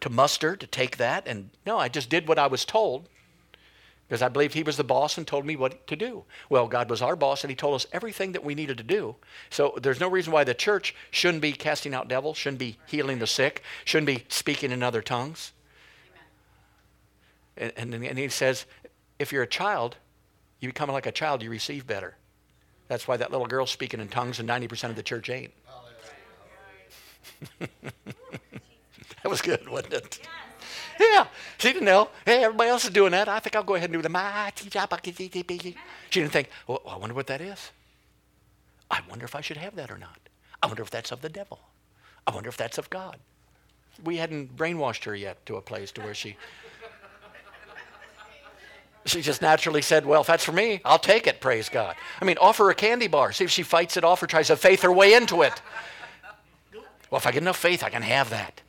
[0.00, 1.28] to muster to take that.
[1.28, 3.10] And no, I just did what I was told
[4.08, 6.24] because I believe he was the boss and told me what to do.
[6.48, 9.16] Well, God was our boss and he told us everything that we needed to do.
[9.50, 13.18] So there's no reason why the church shouldn't be casting out devils, shouldn't be healing
[13.18, 15.52] the sick, shouldn't be speaking in other tongues.
[17.58, 18.64] And, and, and he says,
[19.18, 19.96] if you're a child,
[20.60, 22.16] you become like a child, you receive better.
[22.86, 25.52] That's why that little girl's speaking in tongues and 90% of the church ain't.
[27.60, 27.68] that
[29.26, 30.20] was good, wasn't it?
[31.00, 31.26] yeah.
[31.58, 32.10] She didn't know.
[32.24, 33.28] Hey, everybody else is doing that.
[33.28, 34.08] I think I'll go ahead and do the
[36.10, 37.70] She didn't think, well, I wonder what that is.
[38.90, 40.18] I wonder if I should have that or not.
[40.62, 41.60] I wonder if that's of the devil.
[42.26, 43.18] I wonder if that's of God.
[44.04, 46.36] We hadn't brainwashed her yet to a place to where she
[49.06, 51.96] she just naturally said, Well, if that's for me, I'll take it, praise God.
[52.20, 53.32] I mean, offer a candy bar.
[53.32, 55.60] See if she fights it off or tries to faith her way into it.
[57.10, 58.60] Well, if I get enough faith, I can have that.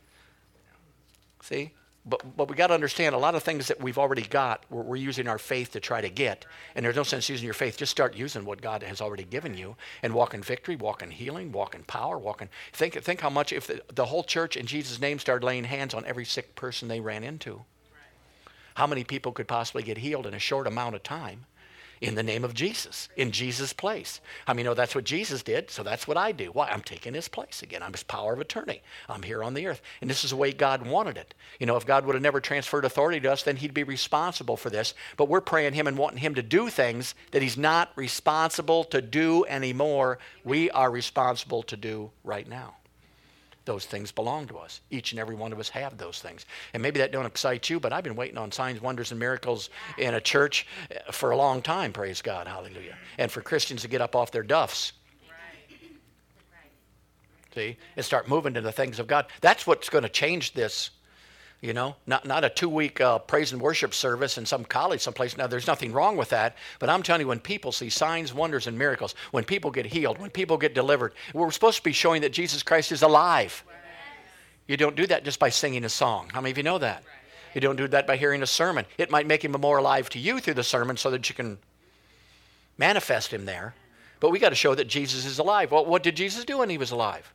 [1.42, 1.72] See?
[2.06, 4.82] But, but we got to understand a lot of things that we've already got, we're,
[4.82, 6.46] we're, using our faith to try to get.
[6.74, 7.76] And there's no sense using your faith.
[7.76, 11.10] Just start using what God has already given you and walk in victory, walk in
[11.10, 12.48] healing, walk in power, walk in.
[12.72, 15.92] Think, think how much if the, the whole church in Jesus' name started laying hands
[15.92, 17.62] on every sick person they ran into.
[18.74, 21.44] How many people could possibly get healed in a short amount of time?
[22.00, 24.20] In the name of Jesus, in Jesus' place.
[24.46, 26.46] I mean, know that's what Jesus did, so that's what I do.
[26.46, 26.68] Why?
[26.68, 27.82] I'm taking his place again.
[27.82, 28.82] I'm his power of attorney.
[29.08, 29.82] I'm here on the earth.
[30.00, 31.34] And this is the way God wanted it.
[31.58, 34.56] You know, if God would have never transferred authority to us, then he'd be responsible
[34.56, 34.94] for this.
[35.16, 39.02] But we're praying him and wanting him to do things that he's not responsible to
[39.02, 40.18] do anymore.
[40.44, 42.76] We are responsible to do right now.
[43.70, 44.80] Those things belong to us.
[44.90, 46.44] Each and every one of us have those things.
[46.74, 49.70] And maybe that don't excite you, but I've been waiting on signs, wonders, and miracles
[49.96, 52.96] in a church uh, for a long time, praise God, hallelujah.
[53.16, 54.92] And for Christians to get up off their duffs.
[57.54, 59.26] See, and start moving to the things of God.
[59.40, 60.90] That's what's going to change this
[61.60, 61.94] you know?
[62.06, 65.36] Not, not a two-week uh, praise and worship service in some college someplace.
[65.36, 68.66] Now there's nothing wrong with that but i'm telling you when people see signs wonders
[68.66, 72.22] and miracles when people get healed when people get delivered we're supposed to be showing
[72.22, 73.64] that jesus christ is alive.
[74.66, 76.30] You don't do that just by singing a song.
[76.32, 77.02] How many of you know that?
[77.54, 78.86] You don't do that by hearing a sermon.
[78.98, 81.58] It might make him more alive to you through the sermon so that you can
[82.78, 83.74] manifest him there
[84.20, 85.72] but we got to show that jesus is alive.
[85.72, 87.32] Well what did jesus do when he was alive?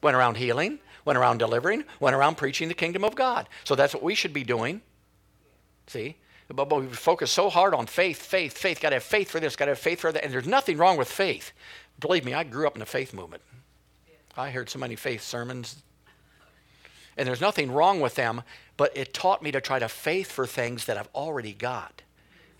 [0.00, 3.48] Went around healing went around delivering, went around preaching the kingdom of God.
[3.64, 4.80] So that's what we should be doing.
[5.86, 6.16] See?
[6.48, 8.80] But, we focus so hard on faith, faith, faith.
[8.80, 10.22] Got to have faith for this, got to have faith for that.
[10.22, 11.52] And there's nothing wrong with faith.
[11.98, 13.42] Believe me, I grew up in the faith movement.
[14.36, 15.82] I heard so many faith sermons.
[17.16, 18.42] And there's nothing wrong with them,
[18.76, 22.02] but it taught me to try to faith for things that I've already got.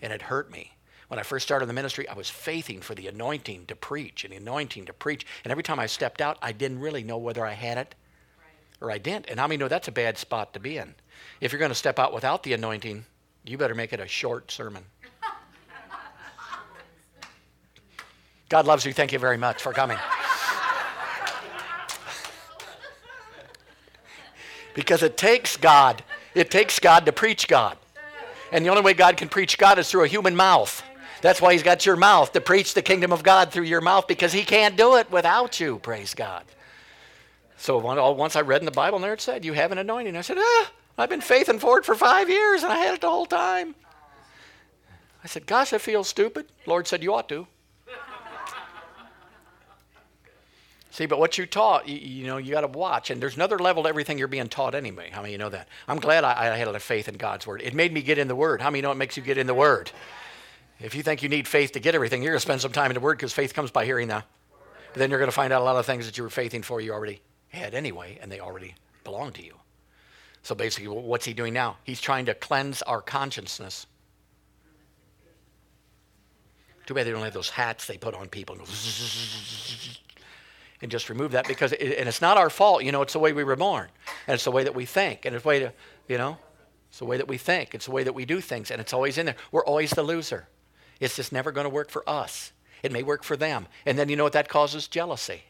[0.01, 0.73] And it hurt me.
[1.07, 4.33] When I first started the ministry, I was faithing for the anointing to preach and
[4.33, 5.25] the anointing to preach.
[5.43, 7.95] And every time I stepped out, I didn't really know whether I had it
[8.83, 9.29] or I didn't.
[9.29, 10.93] And how many know that's a bad spot to be in?
[11.39, 13.05] If you're going to step out without the anointing,
[13.45, 14.83] you better make it a short sermon.
[18.49, 18.93] God loves you.
[18.93, 19.97] Thank you very much for coming.
[24.75, 26.03] because it takes God.
[26.35, 27.77] It takes God to preach God.
[28.51, 30.83] And the only way God can preach God is through a human mouth.
[31.21, 34.07] That's why He's got your mouth to preach the kingdom of God through your mouth
[34.07, 35.79] because He can't do it without you.
[35.79, 36.43] Praise God.
[37.63, 40.17] So once I read in the Bible, and there it said, You have an anointing.
[40.17, 42.99] I said, Ah, I've been faithing for it for five years, and I had it
[42.99, 43.73] the whole time.
[45.23, 46.47] I said, Gosh, I feel stupid.
[46.65, 47.47] Lord said, You ought to.
[50.91, 53.11] See, but what you taught, you, you know, you got to watch.
[53.11, 55.09] And there's another level to everything you're being taught anyway.
[55.09, 55.69] How many of you know that?
[55.87, 57.61] I'm glad I, I had a faith in God's word.
[57.61, 58.61] It made me get in the word.
[58.61, 59.89] How many know it makes you get in the word?
[60.81, 62.91] If you think you need faith to get everything, you're going to spend some time
[62.91, 64.25] in the word because faith comes by hearing the.
[64.91, 66.61] But then you're going to find out a lot of things that you were faithing
[66.61, 67.21] for you already
[67.53, 69.55] had anyway, and they already belong to you.
[70.41, 71.77] So basically, what's he doing now?
[71.83, 73.87] He's trying to cleanse our consciousness.
[76.85, 78.67] Too bad they don't have those hats they put on people and,
[80.81, 82.83] and just remove that because, it, and it's not our fault.
[82.83, 83.87] You know, it's the way we were born,
[84.27, 85.71] and it's the way that we think, and it's the way to,
[86.09, 86.37] you know,
[86.89, 87.73] it's the way that we think.
[87.73, 89.37] It's the way that we do things, and it's always in there.
[89.53, 90.49] We're always the loser.
[90.99, 92.51] It's just never going to work for us.
[92.83, 94.89] It may work for them, and then you know what that causes?
[94.89, 95.43] Jealousy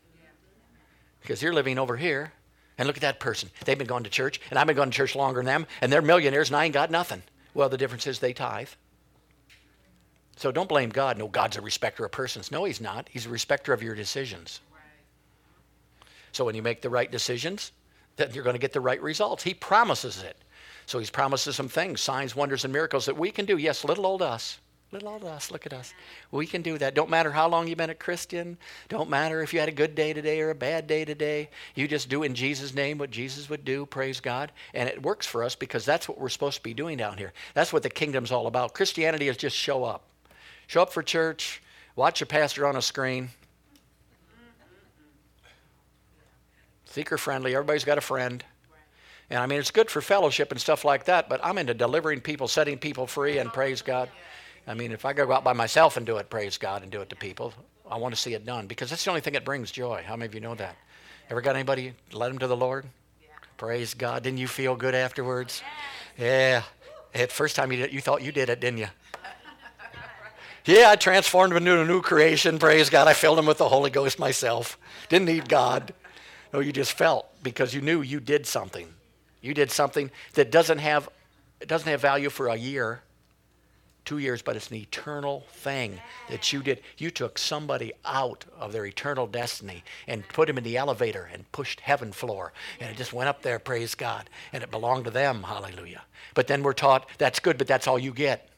[1.23, 2.31] because you're living over here.
[2.77, 3.49] And look at that person.
[3.65, 5.91] They've been going to church, and I've been going to church longer than them, and
[5.91, 7.21] they're millionaires, and I ain't got nothing.
[7.53, 8.69] Well, the difference is they tithe.
[10.38, 11.19] So don't blame God.
[11.19, 12.51] No, God's a respecter of persons.
[12.51, 13.09] No, He's not.
[13.12, 14.59] He's a respecter of your decisions.
[16.31, 17.71] So when you make the right decisions,
[18.15, 19.43] then you're going to get the right results.
[19.43, 20.36] He promises it.
[20.88, 23.57] So He's promises some things, signs, wonders, and miracles that we can do.
[23.57, 24.57] Yes, little old us.
[24.93, 25.91] Little old us, look at us.
[26.29, 26.93] We can do that.
[26.93, 28.60] Don't matter how long you've been a Christian.
[28.89, 31.49] Don't matter if you had a good day today or a bad day today.
[31.73, 34.51] You just do in Jesus' name what Jesus would do, praise God.
[34.75, 37.34] And it works for us because that's what we're supposed to be doing down here.
[37.56, 38.75] That's what the kingdom's all about.
[38.75, 40.03] Christianity is just show up.
[40.67, 41.63] Show up for church,
[41.95, 43.29] watch a pastor on a screen.
[46.86, 48.43] Seeker friendly, everybody's got a friend.
[49.32, 52.21] And I mean, it's good for fellowship and stuff like that, but I'm into delivering
[52.21, 54.08] people, setting people free, and praise God.
[54.65, 57.02] I mean, if I go out by myself and do it, praise God, and do
[57.02, 57.54] it to people,
[57.89, 60.04] I want to see it done because that's the only thing that brings joy.
[60.06, 60.78] How many of you know that?
[61.30, 62.86] Ever got anybody led them to the Lord?
[63.58, 64.23] Praise God.
[64.23, 65.62] Didn't you feel good afterwards?
[66.17, 66.63] Yeah.
[67.13, 67.26] yeah.
[67.28, 68.88] first time you did you thought you did it, didn't you?
[70.65, 72.58] yeah, I transformed him into a new creation.
[72.58, 73.08] Praise God.
[73.08, 74.78] I filled him with the Holy Ghost myself.
[75.10, 75.93] Didn't need God.
[76.54, 78.88] No, you just felt because you knew you did something.
[79.41, 81.10] You did something that doesn't have,
[81.60, 83.02] it doesn't have value for a year
[84.06, 86.82] two years, but it's an eternal thing that you did.
[86.98, 91.50] You took somebody out of their eternal destiny and put him in the elevator and
[91.52, 92.54] pushed heaven floor.
[92.80, 94.30] And it just went up there, praise God.
[94.52, 96.04] And it belonged to them, hallelujah.
[96.34, 98.50] But then we're taught that's good, but that's all you get.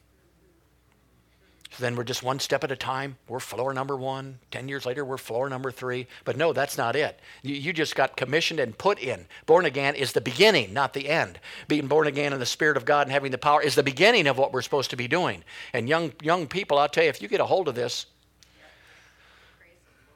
[1.76, 3.18] So then we're just one step at a time.
[3.28, 4.38] We're floor number one.
[4.50, 6.06] Ten years later, we're floor number three.
[6.24, 7.20] But no, that's not it.
[7.42, 9.26] You, you, just got commissioned and put in.
[9.44, 11.38] Born again is the beginning, not the end.
[11.68, 14.26] Being born again in the Spirit of God and having the power is the beginning
[14.26, 15.44] of what we're supposed to be doing.
[15.74, 18.06] And young, young people, I'll tell you, if you get a hold of this,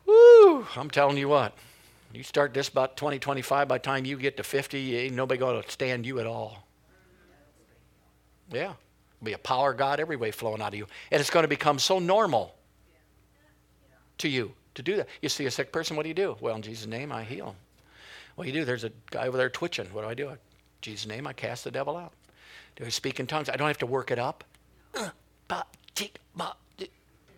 [0.07, 1.53] woo, I'm telling you what.
[2.15, 5.39] You start this about 20, 25, by the time you get to 50, ain't nobody
[5.39, 6.67] going to stand you at all.
[8.51, 8.73] Yeah
[9.23, 10.87] be a power God every way flowing out of you.
[11.11, 12.55] And it's going to become so normal
[14.19, 15.09] to you to do that.
[15.21, 16.37] You see a sick person, what do you do?
[16.41, 17.55] Well, in Jesus' name, I heal
[18.35, 18.65] What do you do?
[18.65, 19.87] There's a guy over there twitching.
[19.87, 20.29] What do I do?
[20.31, 20.39] In
[20.81, 22.13] Jesus' name, I cast the devil out.
[22.77, 23.49] Do I speak in tongues?
[23.49, 24.45] I don't have to work it up.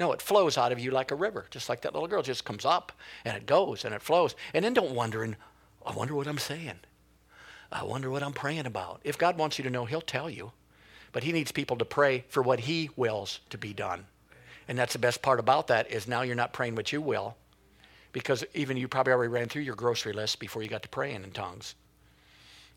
[0.03, 2.19] No, it flows out of you like a river, just like that little girl.
[2.19, 2.91] It just comes up
[3.25, 4.35] and it goes and it flows.
[4.53, 5.37] And then don't wonder, and
[5.87, 6.81] I wonder what I'm saying.
[7.71, 9.01] I wonder what I'm praying about.
[9.05, 10.51] If God wants you to know, He'll tell you.
[11.13, 14.07] But He needs people to pray for what He wills to be done.
[14.69, 17.37] And that's the best part about that is now you're not praying what you will,
[18.13, 21.25] because even you probably already ran through your grocery list before you got to praying
[21.25, 21.75] in tongues.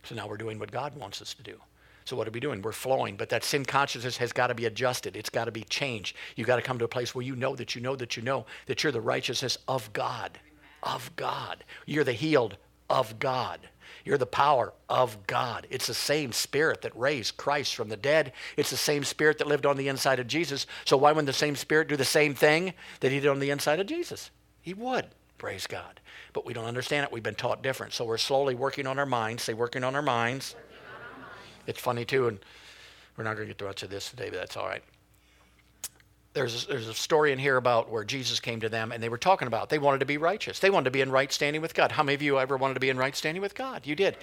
[0.03, 1.59] So now we're doing what God wants us to do.
[2.05, 2.61] So what are we doing?
[2.61, 5.15] We're flowing, but that sin consciousness has got to be adjusted.
[5.15, 6.15] It's got to be changed.
[6.35, 8.21] You got to come to a place where you know that you know that you
[8.21, 10.37] know that you're the righteousness of God,
[10.83, 11.63] of God.
[11.87, 12.57] You're the healed
[12.91, 13.59] of God.
[14.05, 15.65] You're the power of God.
[15.71, 18.31] It's the same spirit that raised Christ from the dead.
[18.55, 20.67] It's the same spirit that lived on the inside of Jesus.
[20.85, 23.49] So why wouldn't the same spirit do the same thing that he did on the
[23.49, 24.29] inside of Jesus?
[24.61, 25.07] He would.
[25.39, 25.99] Praise God.
[26.33, 27.11] But we don't understand it.
[27.11, 27.93] We've been taught different.
[27.93, 29.43] So we're slowly working on our minds.
[29.43, 30.55] Say, working on our minds.
[31.67, 32.39] It's funny too, and
[33.17, 34.83] we're not going to get to much of this today, but that's all right.
[36.35, 39.09] There's a, there's a story in here about where Jesus came to them and they
[39.09, 40.59] were talking about they wanted to be righteous.
[40.59, 41.91] They wanted to be in right standing with God.
[41.91, 43.87] How many of you ever wanted to be in right standing with God?
[43.87, 44.17] You did.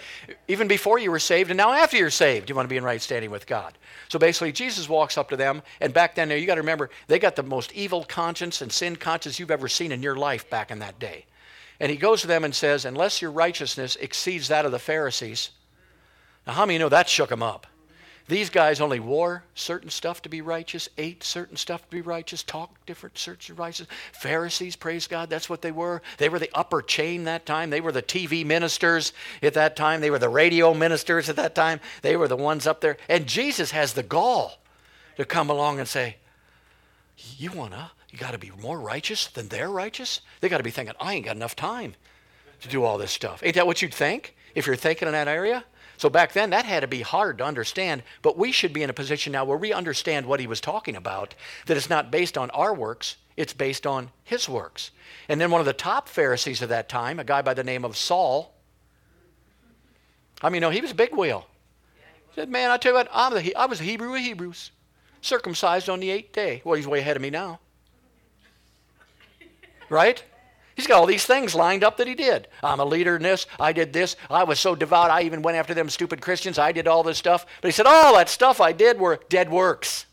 [0.46, 2.84] Even before you were saved and now after you're saved, you want to be in
[2.84, 3.76] right standing with God.
[4.08, 7.18] So basically, Jesus walks up to them, and back then, you got to remember, they
[7.18, 10.70] got the most evil conscience and sin conscience you've ever seen in your life back
[10.70, 11.24] in that day.
[11.80, 15.50] And he goes to them and says, Unless your righteousness exceeds that of the Pharisees,
[16.46, 17.66] now, how many know that shook them up?
[18.28, 22.42] These guys only wore certain stuff to be righteous, ate certain stuff to be righteous,
[22.42, 23.86] talked different of righteous.
[24.12, 26.02] Pharisees, praise God, that's what they were.
[26.18, 27.70] They were the upper chain that time.
[27.70, 29.12] They were the TV ministers
[29.42, 30.00] at that time.
[30.00, 31.80] They were the radio ministers at that time.
[32.02, 32.96] They were the ones up there.
[33.08, 34.58] And Jesus has the gall
[35.16, 36.16] to come along and say,
[37.36, 40.20] You wanna, you gotta be more righteous than they're righteous?
[40.40, 41.94] They gotta be thinking, I ain't got enough time
[42.60, 43.42] to do all this stuff.
[43.42, 45.64] Ain't that what you'd think if you're thinking in that area?
[45.96, 48.90] So back then, that had to be hard to understand, but we should be in
[48.90, 51.34] a position now where we understand what he was talking about,
[51.66, 54.90] that it's not based on our works, it's based on his works.
[55.28, 57.84] And then one of the top Pharisees of that time, a guy by the name
[57.84, 58.54] of Saul,
[60.42, 61.46] I mean, no, he was a big wheel.
[62.30, 64.72] He said, Man, I tell you what, I'm the, I was a Hebrew of Hebrews,
[65.20, 66.62] circumcised on the eighth day.
[66.64, 67.60] Well, he's way ahead of me now.
[69.88, 70.24] Right?
[70.74, 72.48] He's got all these things lined up that he did.
[72.62, 73.46] I'm a leader in this.
[73.60, 74.16] I did this.
[74.30, 75.10] I was so devout.
[75.10, 76.58] I even went after them stupid Christians.
[76.58, 77.46] I did all this stuff.
[77.60, 80.06] But he said, all that stuff I did were dead works.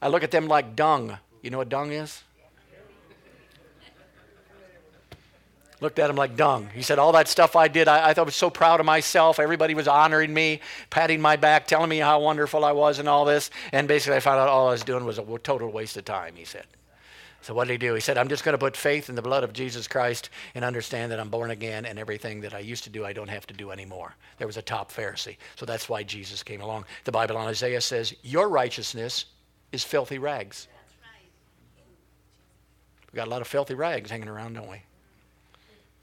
[0.00, 1.18] I look at them like dung.
[1.42, 2.22] You know what dung is?
[5.80, 6.68] Looked at him like dung.
[6.74, 8.86] He said, All that stuff I did, I, I thought I was so proud of
[8.86, 9.40] myself.
[9.40, 13.24] Everybody was honoring me, patting my back, telling me how wonderful I was and all
[13.24, 13.50] this.
[13.72, 16.34] And basically, I found out all I was doing was a total waste of time,
[16.36, 16.66] he said.
[17.42, 17.94] So what did he do?
[17.94, 20.64] He said, I'm just going to put faith in the blood of Jesus Christ and
[20.64, 23.46] understand that I'm born again and everything that I used to do, I don't have
[23.46, 24.14] to do anymore.
[24.36, 25.36] There was a top Pharisee.
[25.56, 26.84] So that's why Jesus came along.
[27.04, 29.26] The Bible on Isaiah says, Your righteousness
[29.72, 30.68] is filthy rags.
[33.10, 34.82] We've got a lot of filthy rags hanging around, don't we?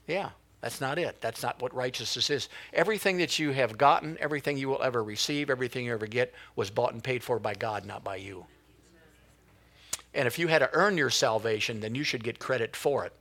[0.06, 0.30] Yeah,
[0.60, 1.20] that's not it.
[1.20, 2.48] That's not what righteousness is.
[2.72, 6.68] Everything that you have gotten, everything you will ever receive, everything you ever get was
[6.68, 8.44] bought and paid for by God, not by you.
[10.14, 13.12] And if you had to earn your salvation, then you should get credit for it.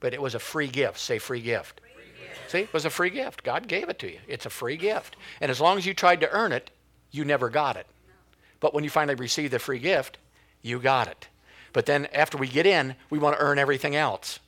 [0.00, 0.98] But it was a free gift.
[0.98, 1.80] Say free gift.
[1.80, 2.50] Free gift.
[2.50, 3.42] See, it was a free gift.
[3.42, 4.18] God gave it to you.
[4.26, 5.16] It's a free gift.
[5.40, 6.70] And as long as you tried to earn it,
[7.10, 7.86] you never got it.
[8.60, 10.18] But when you finally received the free gift,
[10.62, 11.28] you got it.
[11.72, 14.40] But then after we get in, we want to earn everything else.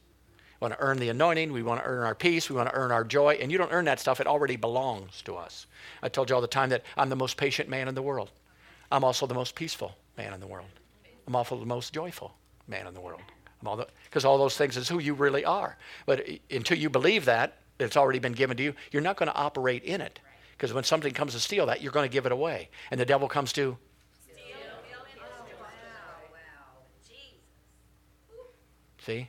[0.61, 1.53] We want to earn the anointing.
[1.53, 2.51] We want to earn our peace.
[2.51, 3.39] We want to earn our joy.
[3.41, 4.21] And you don't earn that stuff.
[4.21, 5.67] It already belongs to us.
[6.03, 8.31] I told you all the time that I'm the most patient man in the world.
[8.91, 10.67] I'm also the most peaceful man in the world.
[11.31, 12.35] I'm also the most joyful
[12.67, 13.21] man in the world.
[14.05, 15.77] Because all, all those things is who you really are.
[16.05, 19.37] But until you believe that, it's already been given to you, you're not going to
[19.37, 20.19] operate in it.
[20.51, 22.69] Because when something comes to steal that, you're going to give it away.
[22.91, 23.79] And the devil comes to
[24.25, 24.37] Steal.
[29.07, 29.29] See?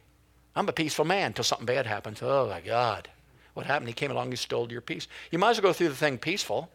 [0.55, 2.19] I'm a peaceful man until something bad happens.
[2.23, 3.09] Oh my God.
[3.53, 3.89] What happened?
[3.89, 5.07] He came along and stole your peace.
[5.29, 6.71] You might as well go through the thing peaceful.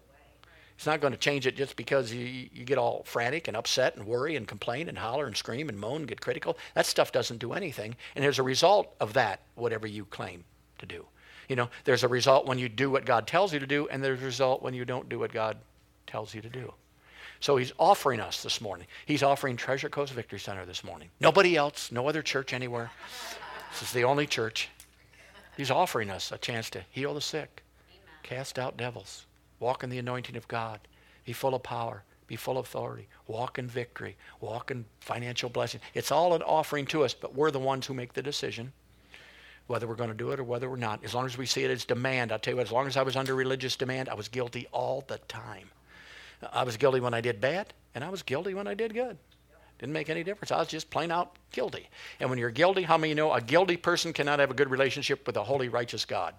[0.77, 3.97] It's not going to change it just because you, you get all frantic and upset
[3.97, 6.59] and worry and complain and holler and scream and moan and get critical.
[6.74, 7.97] That stuff doesn't do anything.
[8.14, 10.45] And there's a result of that, whatever you claim
[10.79, 11.07] to do.
[11.49, 14.03] You know, there's a result when you do what God tells you to do, and
[14.03, 15.57] there's a result when you don't do what God
[16.07, 16.72] tells you to do.
[17.41, 18.87] So he's offering us this morning.
[19.05, 21.11] He's offering Treasure Coast Victory Center this morning.
[21.20, 22.91] Nobody else, no other church anywhere.
[23.70, 24.70] This is the only church.
[25.57, 27.62] He's offering us a chance to heal the sick,
[28.22, 29.26] cast out devils,
[29.61, 30.80] Walk in the anointing of God.
[31.24, 32.02] Be full of power.
[32.26, 33.07] Be full of authority.
[33.28, 34.16] Walk in victory.
[34.40, 35.80] Walk in financial blessing.
[35.94, 38.72] It's all an offering to us, but we're the ones who make the decision.
[39.66, 41.04] whether we're going to do it or whether we're not.
[41.04, 42.96] As long as we see it as demand, I'll tell you what, as long as
[42.96, 45.70] I was under religious demand, I was guilty all the time.
[46.52, 49.16] I was guilty when I did bad, and I was guilty when I did good.
[49.78, 50.52] Didn't make any difference.
[50.52, 51.88] I was just plain out guilty.
[52.20, 54.70] And when you're guilty, how many you know a guilty person cannot have a good
[54.70, 56.34] relationship with a holy, righteous God?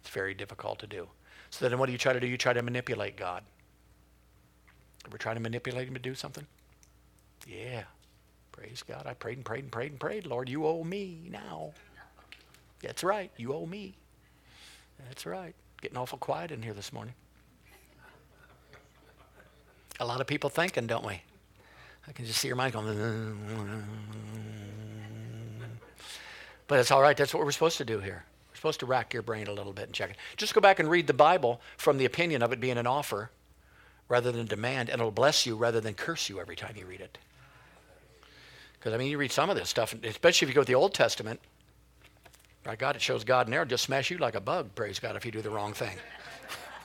[0.00, 1.08] It's very difficult to do.
[1.50, 2.26] So then what do you try to do?
[2.26, 3.42] You try to manipulate God.
[5.06, 6.46] Ever try to manipulate him to do something?
[7.46, 7.84] Yeah.
[8.52, 9.06] Praise God.
[9.06, 10.26] I prayed and prayed and prayed and prayed.
[10.26, 11.72] Lord, you owe me now.
[12.82, 13.30] That's right.
[13.36, 13.94] You owe me.
[15.06, 15.54] That's right.
[15.80, 17.14] Getting awful quiet in here this morning.
[20.00, 21.22] A lot of people thinking, don't we?
[22.08, 22.86] I can just see your mind going.
[22.86, 23.82] Mm.
[26.66, 27.16] But it's all right.
[27.16, 28.24] That's what we're supposed to do here.
[28.56, 30.16] We're supposed to rack your brain a little bit and check it.
[30.38, 33.30] Just go back and read the Bible from the opinion of it being an offer
[34.08, 36.86] rather than a demand, and it'll bless you rather than curse you every time you
[36.86, 37.18] read it.
[38.72, 40.74] Because, I mean, you read some of this stuff, especially if you go to the
[40.74, 41.38] Old Testament.
[42.64, 45.16] By God, it shows God in there, just smash you like a bug, praise God,
[45.16, 45.94] if you do the wrong thing.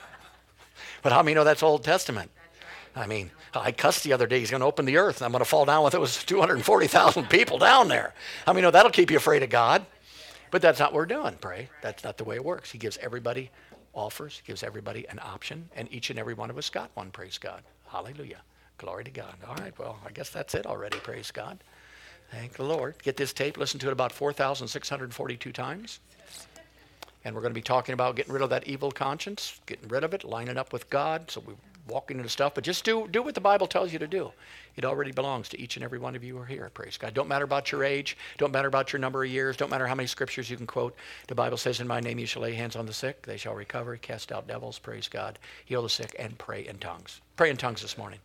[1.01, 2.31] but how many know that's Old Testament?
[2.97, 4.39] I mean, I cussed the other day.
[4.39, 6.21] He's going to open the earth, and I'm going to fall down with it was
[6.25, 8.13] 240,000 people down there.
[8.45, 9.85] I mean, know that'll keep you afraid of God.
[10.51, 11.69] But that's not what we're doing, pray.
[11.81, 12.71] That's not the way it works.
[12.71, 13.49] He gives everybody
[13.93, 17.37] offers, gives everybody an option, and each and every one of us got one, praise
[17.37, 17.61] God.
[17.87, 18.41] Hallelujah.
[18.77, 19.33] Glory to God.
[19.47, 21.63] All right, well, I guess that's it already, praise God.
[22.31, 22.95] Thank the Lord.
[23.03, 25.99] Get this tape, listen to it about 4,642 times.
[27.23, 30.03] And we're going to be talking about getting rid of that evil conscience, getting rid
[30.03, 31.29] of it, lining up with God.
[31.29, 31.53] So we
[31.91, 34.31] walking into stuff, but just do do what the Bible tells you to do.
[34.75, 36.69] It already belongs to each and every one of you who are here.
[36.73, 37.13] Praise God.
[37.13, 38.17] Don't matter about your age.
[38.37, 39.57] Don't matter about your number of years.
[39.57, 40.95] Don't matter how many scriptures you can quote.
[41.27, 43.53] The Bible says, "In my name you shall lay hands on the sick; they shall
[43.53, 43.97] recover.
[43.97, 44.79] Cast out devils.
[44.79, 45.37] Praise God.
[45.65, 47.21] Heal the sick and pray in tongues.
[47.35, 48.19] Pray in tongues this morning."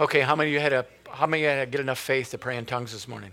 [0.00, 2.30] Okay, how many of you had a how many of you had get enough faith
[2.30, 3.32] to pray in tongues this morning?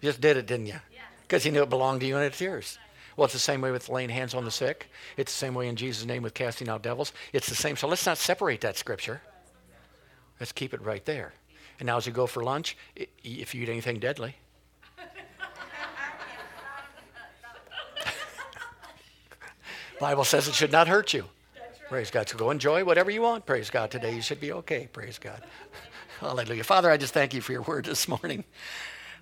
[0.00, 0.80] You just did it, didn't you?
[1.22, 2.78] Because you knew it belonged to you and it's yours.
[3.16, 4.90] Well, it's the same way with laying hands on the sick.
[5.16, 7.12] It's the same way in Jesus' name with casting out devils.
[7.32, 7.76] It's the same.
[7.76, 9.20] So let's not separate that scripture.
[10.40, 11.32] Let's keep it right there.
[11.78, 14.34] And now, as you go for lunch, if you eat anything deadly,
[20.00, 21.24] Bible says it should not hurt you.
[21.88, 22.28] Praise God.
[22.28, 23.46] So go enjoy whatever you want.
[23.46, 23.90] Praise God.
[23.90, 24.88] Today you should be okay.
[24.92, 25.42] Praise God.
[26.20, 26.64] Hallelujah.
[26.64, 28.44] Father, I just thank you for your word this morning.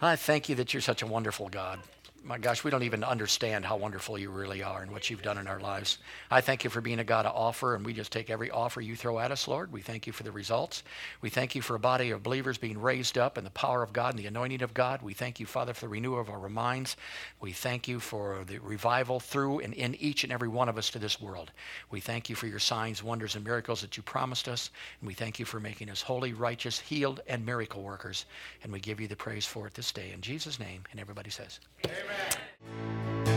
[0.03, 1.79] I thank you that you're such a wonderful God
[2.27, 5.39] my gosh, we don't even understand how wonderful you really are and what you've done
[5.39, 5.99] in our lives.
[6.29, 8.81] I thank you for being a God of offer, and we just take every offer
[8.81, 9.71] you throw at us, Lord.
[9.71, 10.83] We thank you for the results.
[11.21, 13.93] We thank you for a body of believers being raised up in the power of
[13.93, 15.03] God and the anointing of God.
[15.03, 16.97] We thank you, Father, for the renewal of our minds.
[17.41, 20.91] We thank you for the revival through and in each and every one of us
[20.91, 21.53] to this world.
[21.93, 24.71] We thank you for your signs, wonders, and miracles that you promised us.
[25.01, 28.27] And we thank you for making us holy, righteous, healed, and miracle workers.
[28.65, 30.11] And we give you the praise for it this day.
[30.13, 30.83] In Jesus' name.
[30.91, 32.16] And everybody says, Amen.
[32.17, 33.36] É.